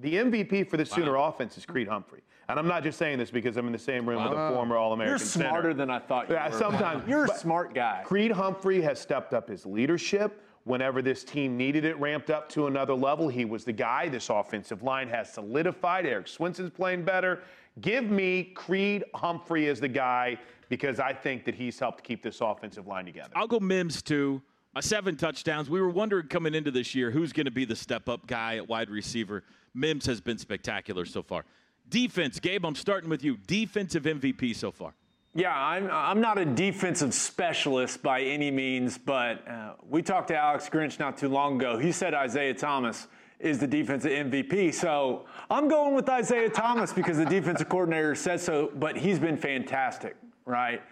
[0.00, 2.22] The MVP for the Sooner offense is Creed Humphrey.
[2.48, 4.76] And I'm not just saying this because I'm in the same room with a former
[4.76, 5.18] All American.
[5.18, 6.56] You're smarter than I thought you Yeah, were.
[6.58, 7.06] sometimes.
[7.06, 8.02] You're a smart guy.
[8.06, 10.42] Creed Humphrey has stepped up his leadership.
[10.68, 14.06] Whenever this team needed it ramped up to another level, he was the guy.
[14.06, 16.04] This offensive line has solidified.
[16.04, 17.40] Erik Swenson's playing better.
[17.80, 22.42] Give me Creed Humphrey as the guy because I think that he's helped keep this
[22.42, 23.30] offensive line together.
[23.34, 24.42] I'll go Mims too.
[24.76, 25.70] Uh, seven touchdowns.
[25.70, 28.56] We were wondering coming into this year who's going to be the step up guy
[28.56, 29.44] at wide receiver.
[29.72, 31.46] Mims has been spectacular so far.
[31.88, 33.38] Defense, Gabe, I'm starting with you.
[33.46, 34.92] Defensive MVP so far.
[35.34, 40.36] Yeah, I'm, I'm not a defensive specialist by any means, but uh, we talked to
[40.36, 41.78] Alex Grinch not too long ago.
[41.78, 43.06] He said Isaiah Thomas
[43.38, 44.74] is the defensive MVP.
[44.74, 49.36] So I'm going with Isaiah Thomas because the defensive coordinator says so, but he's been
[49.36, 50.82] fantastic, right?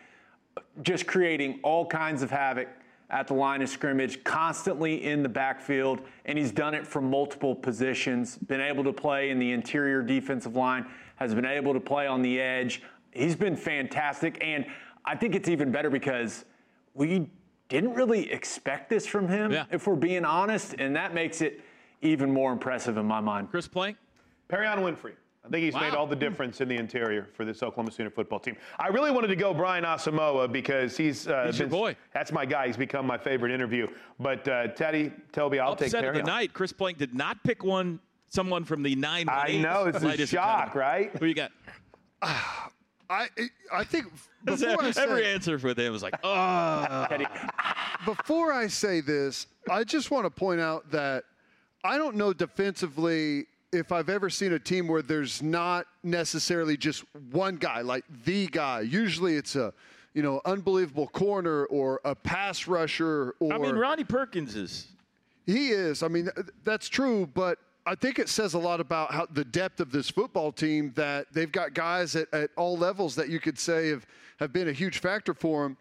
[0.82, 2.68] Just creating all kinds of havoc
[3.10, 7.54] at the line of scrimmage, constantly in the backfield, and he's done it from multiple
[7.54, 8.36] positions.
[8.36, 12.20] Been able to play in the interior defensive line, has been able to play on
[12.22, 12.82] the edge.
[13.16, 14.66] He's been fantastic, and
[15.04, 16.44] I think it's even better because
[16.94, 17.30] we
[17.68, 19.64] didn't really expect this from him, Yeah.
[19.70, 21.60] if we're being honest, and that makes it
[22.02, 23.50] even more impressive in my mind.
[23.50, 23.96] Chris Plank?
[24.48, 25.14] Perrion Winfrey.
[25.44, 28.40] I think he's made all the difference in the interior for this Oklahoma Sooner football
[28.40, 28.56] team.
[28.80, 31.96] I really wanted to go Brian Asamoah because he's, uh, He's your been- boy.
[32.12, 32.66] That's my guy.
[32.66, 33.86] He's become my favorite interview.
[34.18, 36.26] But uh, Teddy, Toby, I'll take Upset of the Perrion.
[36.26, 36.52] night.
[36.52, 38.00] Chris Plank did not pick one.
[38.28, 39.26] Someone from the nine.
[39.28, 40.80] I know, it's a latest shock, academy.
[40.80, 41.16] right?
[41.16, 41.52] Who you got?
[43.08, 43.28] I
[43.72, 44.06] I think
[44.44, 47.06] before I Every answer with him was like, oh.
[48.04, 51.24] Before I say this, I just want to point out that
[51.84, 57.04] I don't know defensively if I've ever seen a team where there's not necessarily just
[57.30, 58.80] one guy, like the guy.
[58.80, 59.72] Usually it's a,
[60.14, 64.86] you know, unbelievable corner or a pass rusher or I mean, Ronnie Perkins is.
[65.46, 66.02] he is.
[66.02, 66.28] I mean,
[66.64, 70.10] that's true, but I think it says a lot about how the depth of this
[70.10, 74.04] football team that they've got guys at, at all levels that you could say have,
[74.40, 75.76] have been a huge factor for them.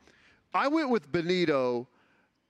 [0.53, 1.87] I went with Bonitto,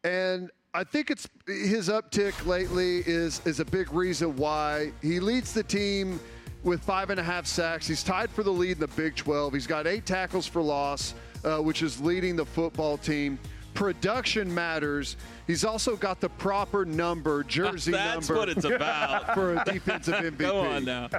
[0.04, 5.54] and I think it's his uptick lately is is a big reason why he leads
[5.54, 6.20] the team
[6.64, 7.88] with five and a half sacks.
[7.88, 9.54] He's tied for the lead in the Big 12.
[9.54, 11.14] He's got eight tackles for loss,
[11.46, 13.40] uh, which is leading the football team.
[13.76, 15.18] Production matters.
[15.46, 19.34] He's also got the proper number, jersey That's number That's what it's about.
[19.36, 20.38] for a defensive MVP.
[20.38, 21.10] Go on now.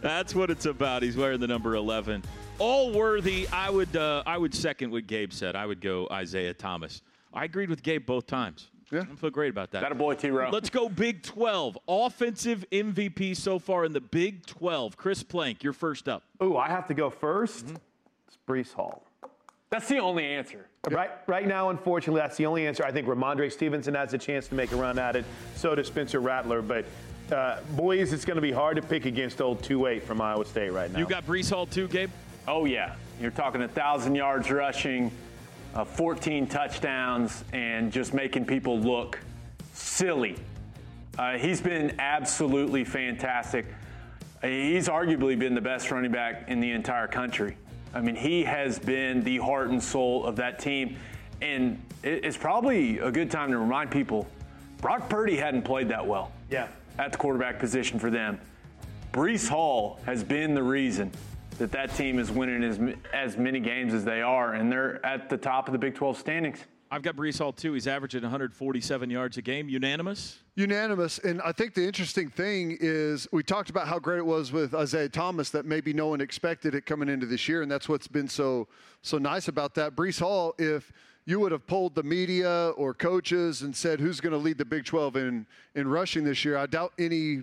[0.00, 1.02] That's what it's about.
[1.02, 2.24] He's wearing the number 11.
[2.58, 3.46] All worthy.
[3.52, 5.54] I would uh, I would second what Gabe said.
[5.54, 7.02] I would go Isaiah Thomas.
[7.32, 8.68] I agreed with Gabe both times.
[8.90, 9.02] Yeah.
[9.02, 9.82] I feel great about that.
[9.82, 10.48] that a boy, T-Row.
[10.50, 11.76] Let's go Big 12.
[11.86, 14.96] Offensive MVP so far in the Big 12.
[14.96, 16.22] Chris Plank, you're first up.
[16.42, 17.76] Ooh, I have to go 1st Mm-hmm.
[18.26, 19.04] It's Breece Hall.
[19.70, 20.66] That's the only answer.
[20.94, 22.84] Right, right now, unfortunately, that's the only answer.
[22.84, 25.24] I think Rhamondre Stevenson has a chance to make a run at it.
[25.54, 26.62] So does Spencer Rattler.
[26.62, 26.84] But
[27.32, 30.70] uh, boys, it's going to be hard to pick against old 2-8 from Iowa State
[30.70, 30.98] right now.
[30.98, 32.10] You got Breece Hall too, Gabe?
[32.46, 32.94] Oh, yeah.
[33.20, 35.10] You're talking 1,000 yards rushing,
[35.74, 39.18] uh, 14 touchdowns, and just making people look
[39.74, 40.36] silly.
[41.18, 43.66] Uh, he's been absolutely fantastic.
[44.42, 47.56] Uh, He's arguably been the best running back in the entire country.
[47.98, 50.96] I mean, he has been the heart and soul of that team.
[51.42, 54.28] And it's probably a good time to remind people
[54.80, 56.68] Brock Purdy hadn't played that well Yeah.
[57.00, 58.40] at the quarterback position for them.
[59.12, 61.10] Breece Hall has been the reason
[61.58, 62.78] that that team is winning as,
[63.12, 66.16] as many games as they are, and they're at the top of the Big 12
[66.16, 66.60] standings.
[66.90, 67.74] I've got Breece Hall too.
[67.74, 69.68] He's averaging 147 yards a game.
[69.68, 70.38] Unanimous?
[70.56, 71.18] Unanimous.
[71.18, 74.74] And I think the interesting thing is we talked about how great it was with
[74.74, 77.60] Isaiah Thomas that maybe no one expected it coming into this year.
[77.62, 78.68] And that's what's been so
[79.02, 79.94] so nice about that.
[79.94, 80.90] Breece Hall, if
[81.26, 84.64] you would have pulled the media or coaches and said who's going to lead the
[84.64, 87.42] Big 12 in, in rushing this year, I doubt any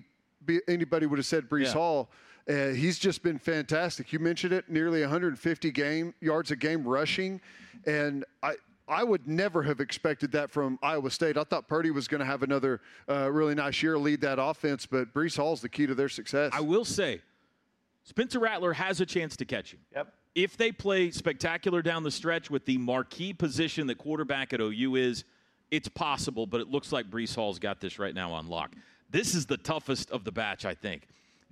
[0.68, 1.74] anybody would have said Breece Yeah.
[1.74, 2.10] Hall.
[2.48, 4.14] Uh, he's just been fantastic.
[4.14, 7.42] You mentioned it, nearly 150 game yards a game rushing,
[7.88, 8.54] and I
[8.88, 11.38] I would never have expected that from Iowa State.
[11.38, 14.86] I thought Purdy was going to have another uh, really nice year, lead that offense,
[14.86, 16.52] but Breece Hall's the key to their success.
[16.54, 17.22] I will say,
[18.04, 19.80] Spencer Rattler has a chance to catch him.
[19.96, 20.14] Yep.
[20.36, 24.96] If they play spectacular down the stretch with the marquee position that quarterback at OU
[24.96, 25.24] is,
[25.72, 28.76] it's possible, but it looks like Breece Hall's got this right now on lock.
[29.10, 31.08] This is the toughest of the batch, I think.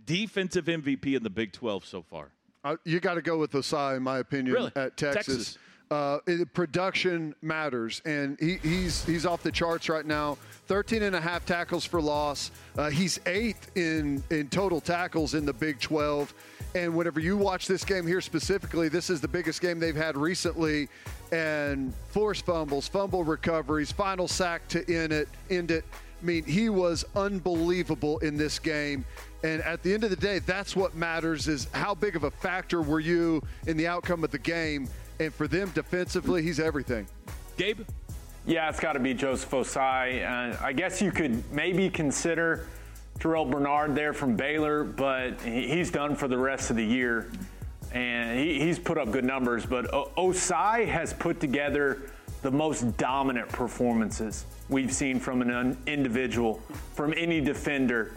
[0.06, 2.30] Defensive MVP in the Big 12 so far.
[2.64, 4.72] Uh, you got to go with Ossai, in my opinion, Really?
[4.76, 5.26] at Texas.
[5.26, 5.58] Texas.
[5.94, 6.20] Uh,
[6.54, 10.38] production matters, and he, he's he's off the charts right now.
[10.68, 12.50] 13 and a half tackles for loss.
[12.78, 16.34] Uh, he's eighth in, in total tackles in the Big 12.
[16.74, 20.18] And whenever you watch this game here specifically, this is the biggest game they've had
[20.18, 20.88] recently.
[21.32, 25.28] And forced fumbles, fumble recoveries, final sack to end it.
[25.50, 25.86] End it.
[26.22, 29.04] I mean, he was unbelievable in this game.
[29.44, 32.32] And at the end of the day, that's what matters is how big of a
[32.32, 34.88] factor were you in the outcome of the game.
[35.20, 37.08] And for them defensively, he's everything.
[37.58, 37.82] Gabe?
[38.46, 40.24] Yeah, it's got to be Joseph Ossai.
[40.54, 42.68] Uh, I guess you could maybe consider
[43.20, 47.32] Terrell Bernard there from Baylor, but he's done for the rest of the year.
[47.94, 52.02] And he, he's put up good numbers, but o- Ossai has put together
[52.42, 56.60] the most dominant performances we've seen from an individual,
[56.96, 58.14] from any defender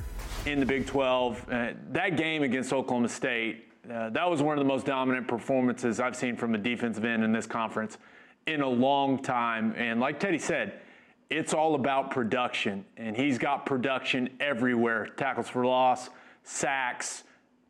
[0.46, 1.46] in the Big 12.
[1.48, 6.00] Uh, that game against Oklahoma State, uh, that was one of the most dominant performances
[6.00, 7.98] I've seen from a defensive end in this conference
[8.46, 9.74] in a long time.
[9.76, 10.80] And like Teddy said,
[11.28, 16.08] it's all about production, and he's got production everywhere tackles for loss,
[16.44, 17.24] sacks,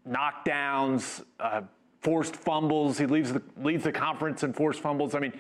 [0.06, 1.62] knockdowns, uh,
[2.00, 2.98] forced fumbles.
[2.98, 5.14] He leads the, leads the conference in forced fumbles.
[5.14, 5.32] I mean,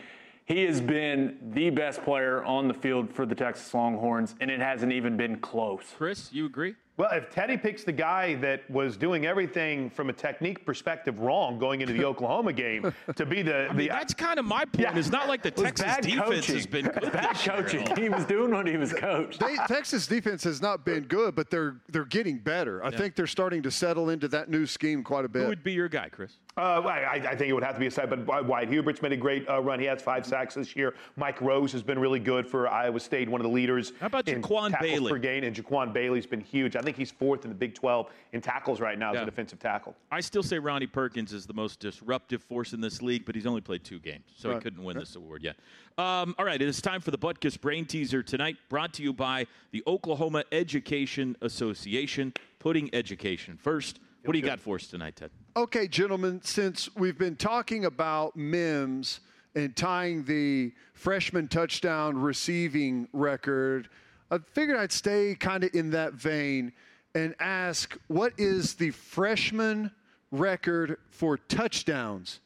[0.46, 4.60] he has been the best player on the field for the Texas Longhorns, and it
[4.60, 5.82] hasn't even been close.
[5.96, 6.74] Chris, you agree?
[6.96, 11.58] Well, if Teddy picks the guy that was doing everything from a technique perspective wrong
[11.58, 14.64] going into the Oklahoma game to be the, I mean, the that's kind of my
[14.64, 14.80] point.
[14.80, 14.96] Yeah.
[14.96, 16.54] It's not like the Texas defense coaching.
[16.54, 17.12] has been good.
[17.12, 17.96] Bad this year coaching.
[17.96, 19.40] He was doing what he was coached.
[19.40, 22.82] They, Texas defense has not been good, but they're they're getting better.
[22.84, 25.42] I think they're starting to settle into that new scheme quite a bit.
[25.42, 26.32] Who would be your guy, Chris?
[26.58, 29.16] Uh, I, I think it would have to be Ossai, but Wyatt Hubert's made a
[29.16, 29.78] great uh, run.
[29.78, 30.94] He has five sacks this year.
[31.16, 33.92] Mike Rose has been really good for Iowa State, one of the leaders.
[34.00, 35.12] How about Jaquan tackles Bailey?
[35.12, 36.74] per game, and Jaquan Bailey's been huge.
[36.74, 39.58] I think he's fourth in the Big 12 in tackles right now as a defensive
[39.58, 39.94] tackle.
[40.10, 43.46] I still say Ronnie Perkins is the most disruptive force in this league, but he's
[43.46, 45.56] only played two games, so he couldn't win this award yet.
[45.98, 49.12] Um, all right, it is time for the Butkus Brain Teaser tonight, brought to you
[49.12, 53.98] by the Oklahoma Education Association, putting education first.
[54.24, 55.30] What do you got for us tonight, Ted?
[55.56, 59.20] Okay, gentlemen, since we've been talking about Mims
[59.54, 63.88] and tying the freshman touchdown receiving record,
[64.30, 66.72] I figured I'd stay kind of in that vein
[67.14, 69.90] and ask what is the freshman
[70.30, 72.40] record for touchdowns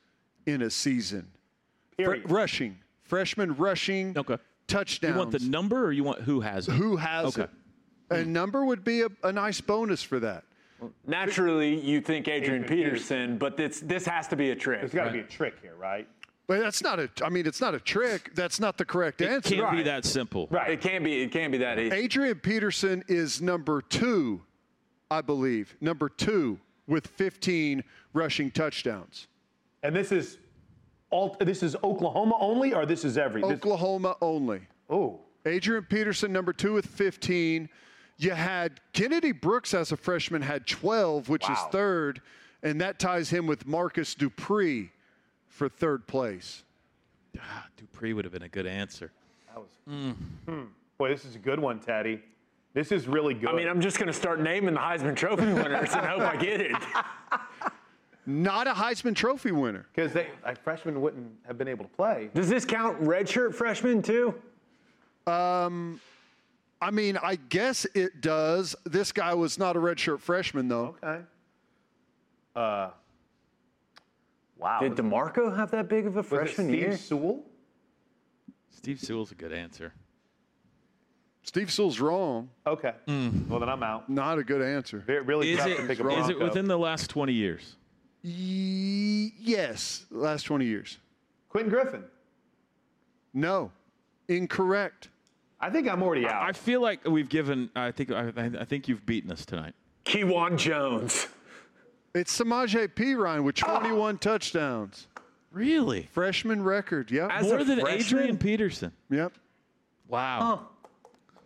[0.46, 1.26] in a season?
[2.02, 2.78] Fre- rushing.
[3.02, 4.36] Freshman rushing Okay.
[4.66, 5.14] touchdowns.
[5.14, 6.72] You want the number or you want who has it?
[6.72, 7.42] Who has Okay.
[8.10, 8.16] it?
[8.18, 10.44] A number would be a, a nice bonus for that.
[11.06, 14.80] Naturally, you think Adrian, Adrian Peterson, but this this has to be a trick.
[14.80, 16.08] There's got to be a trick here, right?
[16.50, 17.08] But that's not a.
[17.24, 18.34] I mean, it's not a trick.
[18.34, 19.54] That's not the correct It answer.
[19.54, 20.48] can't be that simple.
[20.50, 20.72] Right.
[20.72, 21.22] It can't be.
[21.22, 21.94] It can't be that easy.
[21.94, 24.42] Adrian Peterson is number two,
[25.12, 25.76] I believe.
[25.80, 27.84] Number two with 15
[28.14, 29.28] rushing touchdowns.
[29.84, 30.38] And this is
[31.10, 31.36] all.
[31.38, 33.42] This is Oklahoma only, or this is every.
[33.42, 34.62] this- Oklahoma only.
[34.88, 37.68] oh, Adrian Peterson, number two with 15.
[38.18, 42.20] You had Kennedy Brooks as a freshman had 12, which is third,
[42.64, 44.90] and that ties him with Marcus Dupree
[45.50, 46.64] for third place.
[47.38, 49.12] Ah, Dupree would have been a good answer.
[49.46, 50.06] That was
[50.96, 52.22] boy, this is a good one, Teddy.
[52.72, 53.50] This is really good.
[53.50, 56.36] I mean, I'm just going to start naming the Heisman Trophy winners and hope I
[56.36, 56.76] get it.
[58.26, 59.86] Not a Heisman Trophy winner.
[59.94, 62.30] because they a freshman wouldn't have been able to play.
[62.32, 64.34] Does this count redshirt freshmen too?
[65.26, 66.00] Um,
[66.80, 68.76] I mean, I guess it does.
[68.84, 70.96] This guy was not a redshirt freshman, though.
[71.02, 71.24] Okay.
[72.54, 72.90] Uh.
[74.60, 74.80] Wow.
[74.80, 76.96] Did DeMarco have that big of a was it freshman Steve year?
[76.96, 77.44] Sewell?
[78.70, 79.92] Steve Sewell's a good answer.
[81.42, 82.50] Steve Sewell's wrong.
[82.66, 82.92] Okay.
[83.06, 83.48] Hmm.
[83.48, 84.08] Well, then I'm out.
[84.10, 84.98] Not a good answer.
[85.06, 87.76] Ve- Really Is tough it, to pick a is it within the last 20 years?
[88.22, 90.98] Ye- yes, last 20 years.
[91.48, 92.04] Quentin Griffin?
[93.32, 93.72] No,
[94.28, 95.08] incorrect.
[95.58, 96.42] I think I'm already out.
[96.42, 97.70] I feel like we've given.
[97.74, 98.10] I think.
[98.12, 99.74] I, I think you've beaten us tonight.
[100.04, 101.28] Kejuan Jones.
[102.14, 103.78] It's Samaje Perine with ah.
[103.78, 105.06] 21 touchdowns.
[105.52, 106.08] Really?
[106.12, 107.10] Freshman record.
[107.10, 107.30] Yep.
[107.32, 108.18] As More than freshman?
[108.18, 108.92] Adrian Peterson.
[109.10, 109.32] Yep.
[110.08, 110.68] Wow.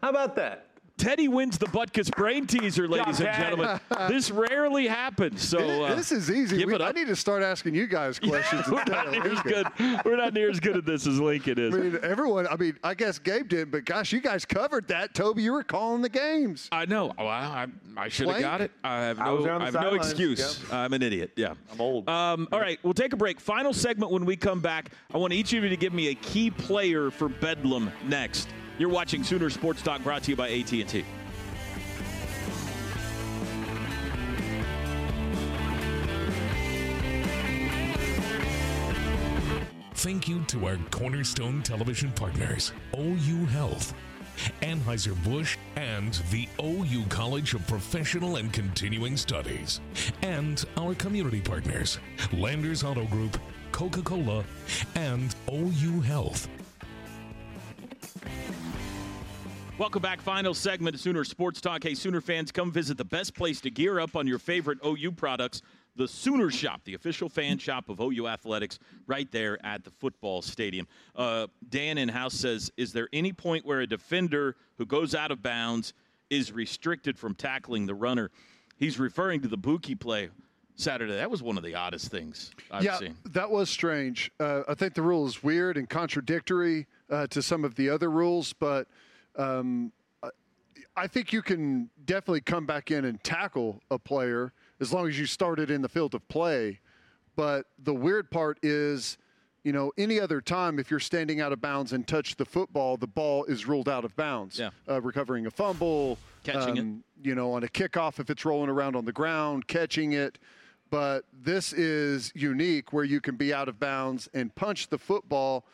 [0.02, 0.68] How about that?
[0.96, 3.80] Teddy wins the Butkus Brain Teaser, ladies and gentlemen.
[4.08, 5.42] this rarely happens.
[5.42, 6.64] So uh, this is easy.
[6.64, 9.66] We- I need to start asking you guys questions We're not near as good.
[10.04, 11.74] We're not near as good at this as Lincoln is.
[11.74, 12.46] I mean, everyone.
[12.46, 15.14] I mean, I guess Gabe did, but gosh, you guys covered that.
[15.14, 16.68] Toby, you were calling the games.
[16.70, 17.12] I know.
[17.18, 17.66] Well, I,
[17.96, 18.70] I should have got it.
[18.82, 20.10] I have no, there on I have no sidelines.
[20.10, 20.72] excuse.
[20.72, 21.32] I'm an idiot.
[21.36, 21.54] Yeah.
[21.72, 22.08] I'm old.
[22.08, 23.40] Um, all right, we'll take a break.
[23.40, 24.90] Final segment when we come back.
[25.12, 28.48] I want each of you to give me a key player for Bedlam next.
[28.76, 31.04] You're watching Sooner Sports Talk brought to you by AT&T.
[39.94, 43.94] Thank you to our cornerstone television partners, OU Health,
[44.60, 49.80] Anheuser-Busch, and the OU College of Professional and Continuing Studies.
[50.22, 52.00] And our community partners,
[52.32, 53.38] Landers Auto Group,
[53.70, 54.44] Coca-Cola,
[54.96, 56.48] and OU Health.
[59.76, 60.20] Welcome back.
[60.20, 61.82] Final segment of Sooner Sports Talk.
[61.82, 65.10] Hey, Sooner fans, come visit the best place to gear up on your favorite OU
[65.12, 65.62] products,
[65.96, 70.42] the Sooner Shop, the official fan shop of OU Athletics, right there at the football
[70.42, 70.86] stadium.
[71.16, 75.32] Uh, Dan in house says, Is there any point where a defender who goes out
[75.32, 75.92] of bounds
[76.30, 78.30] is restricted from tackling the runner?
[78.76, 80.30] He's referring to the Buki play
[80.76, 81.16] Saturday.
[81.16, 83.16] That was one of the oddest things I've yeah, seen.
[83.26, 84.30] that was strange.
[84.38, 88.10] Uh, I think the rule is weird and contradictory uh, to some of the other
[88.10, 88.88] rules, but
[89.36, 89.92] um,
[90.96, 95.18] I think you can definitely come back in and tackle a player as long as
[95.18, 96.80] you started in the field of play.
[97.36, 99.18] But the weird part is,
[99.62, 102.96] you know, any other time if you're standing out of bounds and touch the football,
[102.96, 104.58] the ball is ruled out of bounds.
[104.58, 104.70] Yeah.
[104.88, 108.96] Uh, recovering a fumble, Catching um, You know, on a kickoff if it's rolling around
[108.96, 110.38] on the ground, catching it.
[110.90, 115.64] But this is unique where you can be out of bounds and punch the football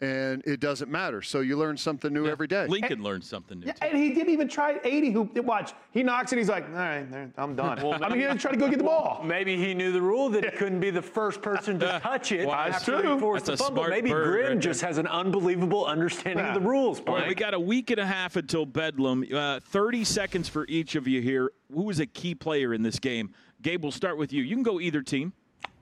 [0.00, 1.22] and it doesn't matter.
[1.22, 2.66] So you learn something new every day.
[2.66, 3.66] Lincoln learned something new.
[3.66, 3.86] Yeah, too.
[3.88, 5.10] and he didn't even try 80.
[5.10, 5.72] Who watch?
[5.90, 6.38] He knocks it.
[6.38, 7.78] He's like, all right, I'm done.
[7.80, 9.22] I mean, he didn't try to go get the ball.
[9.24, 12.46] Maybe he knew the rule that he couldn't be the first person to touch it
[12.46, 13.18] Well, that's after true.
[13.18, 13.82] forced That's the a fumble.
[13.84, 17.00] smart Maybe bird Grim right just has an unbelievable understanding of the rules.
[17.06, 19.24] All right, we got a week and a half until Bedlam.
[19.32, 21.50] Uh, 30 seconds for each of you here.
[21.74, 23.34] Who was a key player in this game?
[23.62, 24.42] Gabe, we'll start with you.
[24.44, 25.32] You can go either team.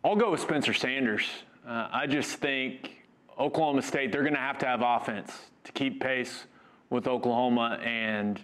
[0.03, 1.27] I'll go with Spencer Sanders.
[1.67, 2.96] Uh, I just think
[3.39, 5.33] Oklahoma State, they're going to have to have offense
[5.65, 6.47] to keep pace
[6.91, 7.79] with Oklahoma.
[7.83, 8.41] And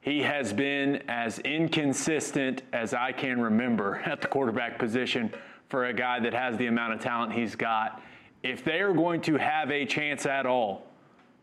[0.00, 5.32] he has been as inconsistent as I can remember at the quarterback position
[5.68, 8.02] for a guy that has the amount of talent he's got.
[8.42, 10.86] If they are going to have a chance at all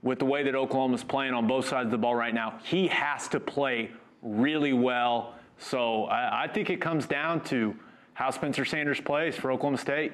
[0.03, 2.87] with the way that Oklahoma's playing on both sides of the ball right now, he
[2.87, 5.35] has to play really well.
[5.57, 7.75] So I, I think it comes down to
[8.13, 10.13] how Spencer Sanders plays for Oklahoma State.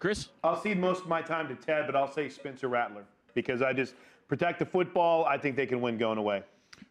[0.00, 0.28] Chris?
[0.42, 3.74] I'll cede most of my time to Ted, but I'll say Spencer Rattler because I
[3.74, 3.94] just
[4.28, 5.26] protect the football.
[5.26, 6.42] I think they can win going away.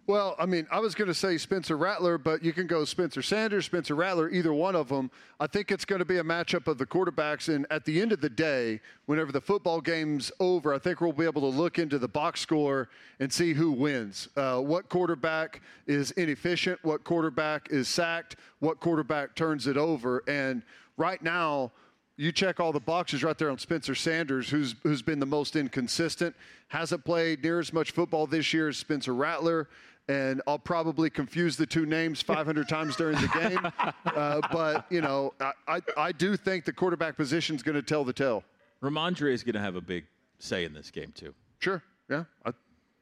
[0.06, 3.24] Well, I mean, I was going to say Spencer Rattler, but you can go Spencer
[3.24, 5.10] Sanders, Spencer Rattler, either one of them.
[5.40, 7.54] I think it's going to be a matchup of the quarterbacks.
[7.54, 11.12] And at the end of the day, whenever the football game's over, I think we'll
[11.12, 12.90] be able to look into the box score
[13.20, 14.30] and see who wins.
[14.36, 16.80] Uh, what quarterback is inefficient?
[16.84, 18.36] What quarterback is sacked?
[18.60, 20.24] What quarterback turns it over?
[20.28, 20.64] And
[20.98, 21.72] right now,
[22.20, 25.56] you check all the boxes right there on Spencer Sanders, who's who's been the most
[25.56, 26.36] inconsistent,
[26.68, 29.70] hasn't played near as much football this year as Spencer Rattler,
[30.10, 33.72] and I'll probably confuse the two names 500 times during the game.
[34.06, 37.82] Uh, but you know, I, I I do think the quarterback position is going to
[37.82, 38.44] tell the tale.
[38.84, 40.06] Rhamondre is going to have a big
[40.40, 41.34] say in this game, too.
[41.60, 42.52] Sure, yeah, I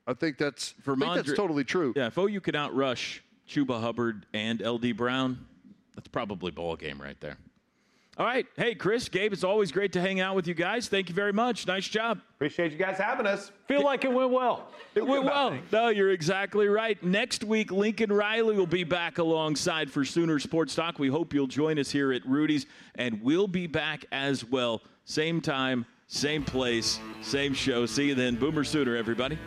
[0.06, 1.94] I think that's For I think that's totally true.
[1.96, 5.48] Yeah, if OU can outrush Chuba Hubbard and LD Brown,
[5.96, 7.38] that's probably ball game right there.
[8.20, 8.48] All right.
[8.56, 10.88] Hey, Chris, Gabe, it's always great to hang out with you guys.
[10.88, 11.68] Thank you very much.
[11.68, 12.20] Nice job.
[12.38, 13.52] Appreciate you guys having us.
[13.68, 14.70] Feel like it went well.
[14.96, 15.56] It went well.
[15.72, 17.02] No, you're exactly right.
[17.04, 20.98] Next week, Lincoln Riley will be back alongside for Sooner Sports Talk.
[20.98, 22.66] We hope you'll join us here at Rudy's,
[22.96, 24.82] and we'll be back as well.
[25.06, 27.86] Same time, same place, same show.
[27.86, 28.36] See you then.
[28.36, 29.38] Boomer Sooner, everybody.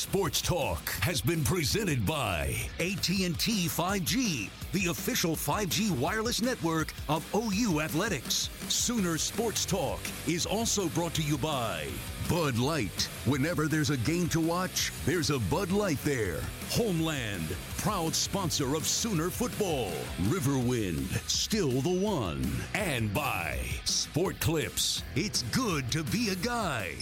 [0.00, 7.82] Sports Talk has been presented by AT&T 5G, the official 5G wireless network of OU
[7.82, 8.48] Athletics.
[8.68, 11.86] Sooner Sports Talk is also brought to you by
[12.30, 13.10] Bud Light.
[13.26, 16.40] Whenever there's a game to watch, there's a Bud Light there.
[16.70, 19.92] Homeland, proud sponsor of Sooner football.
[20.22, 22.50] Riverwind, still the one.
[22.72, 25.02] And by Sport Clips.
[25.14, 26.94] It's good to be a guy.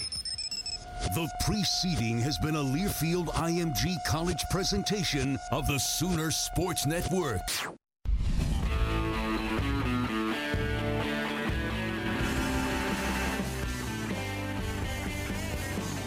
[0.99, 7.41] The preceding has been a Learfield IMG College presentation of the Sooner Sports Network.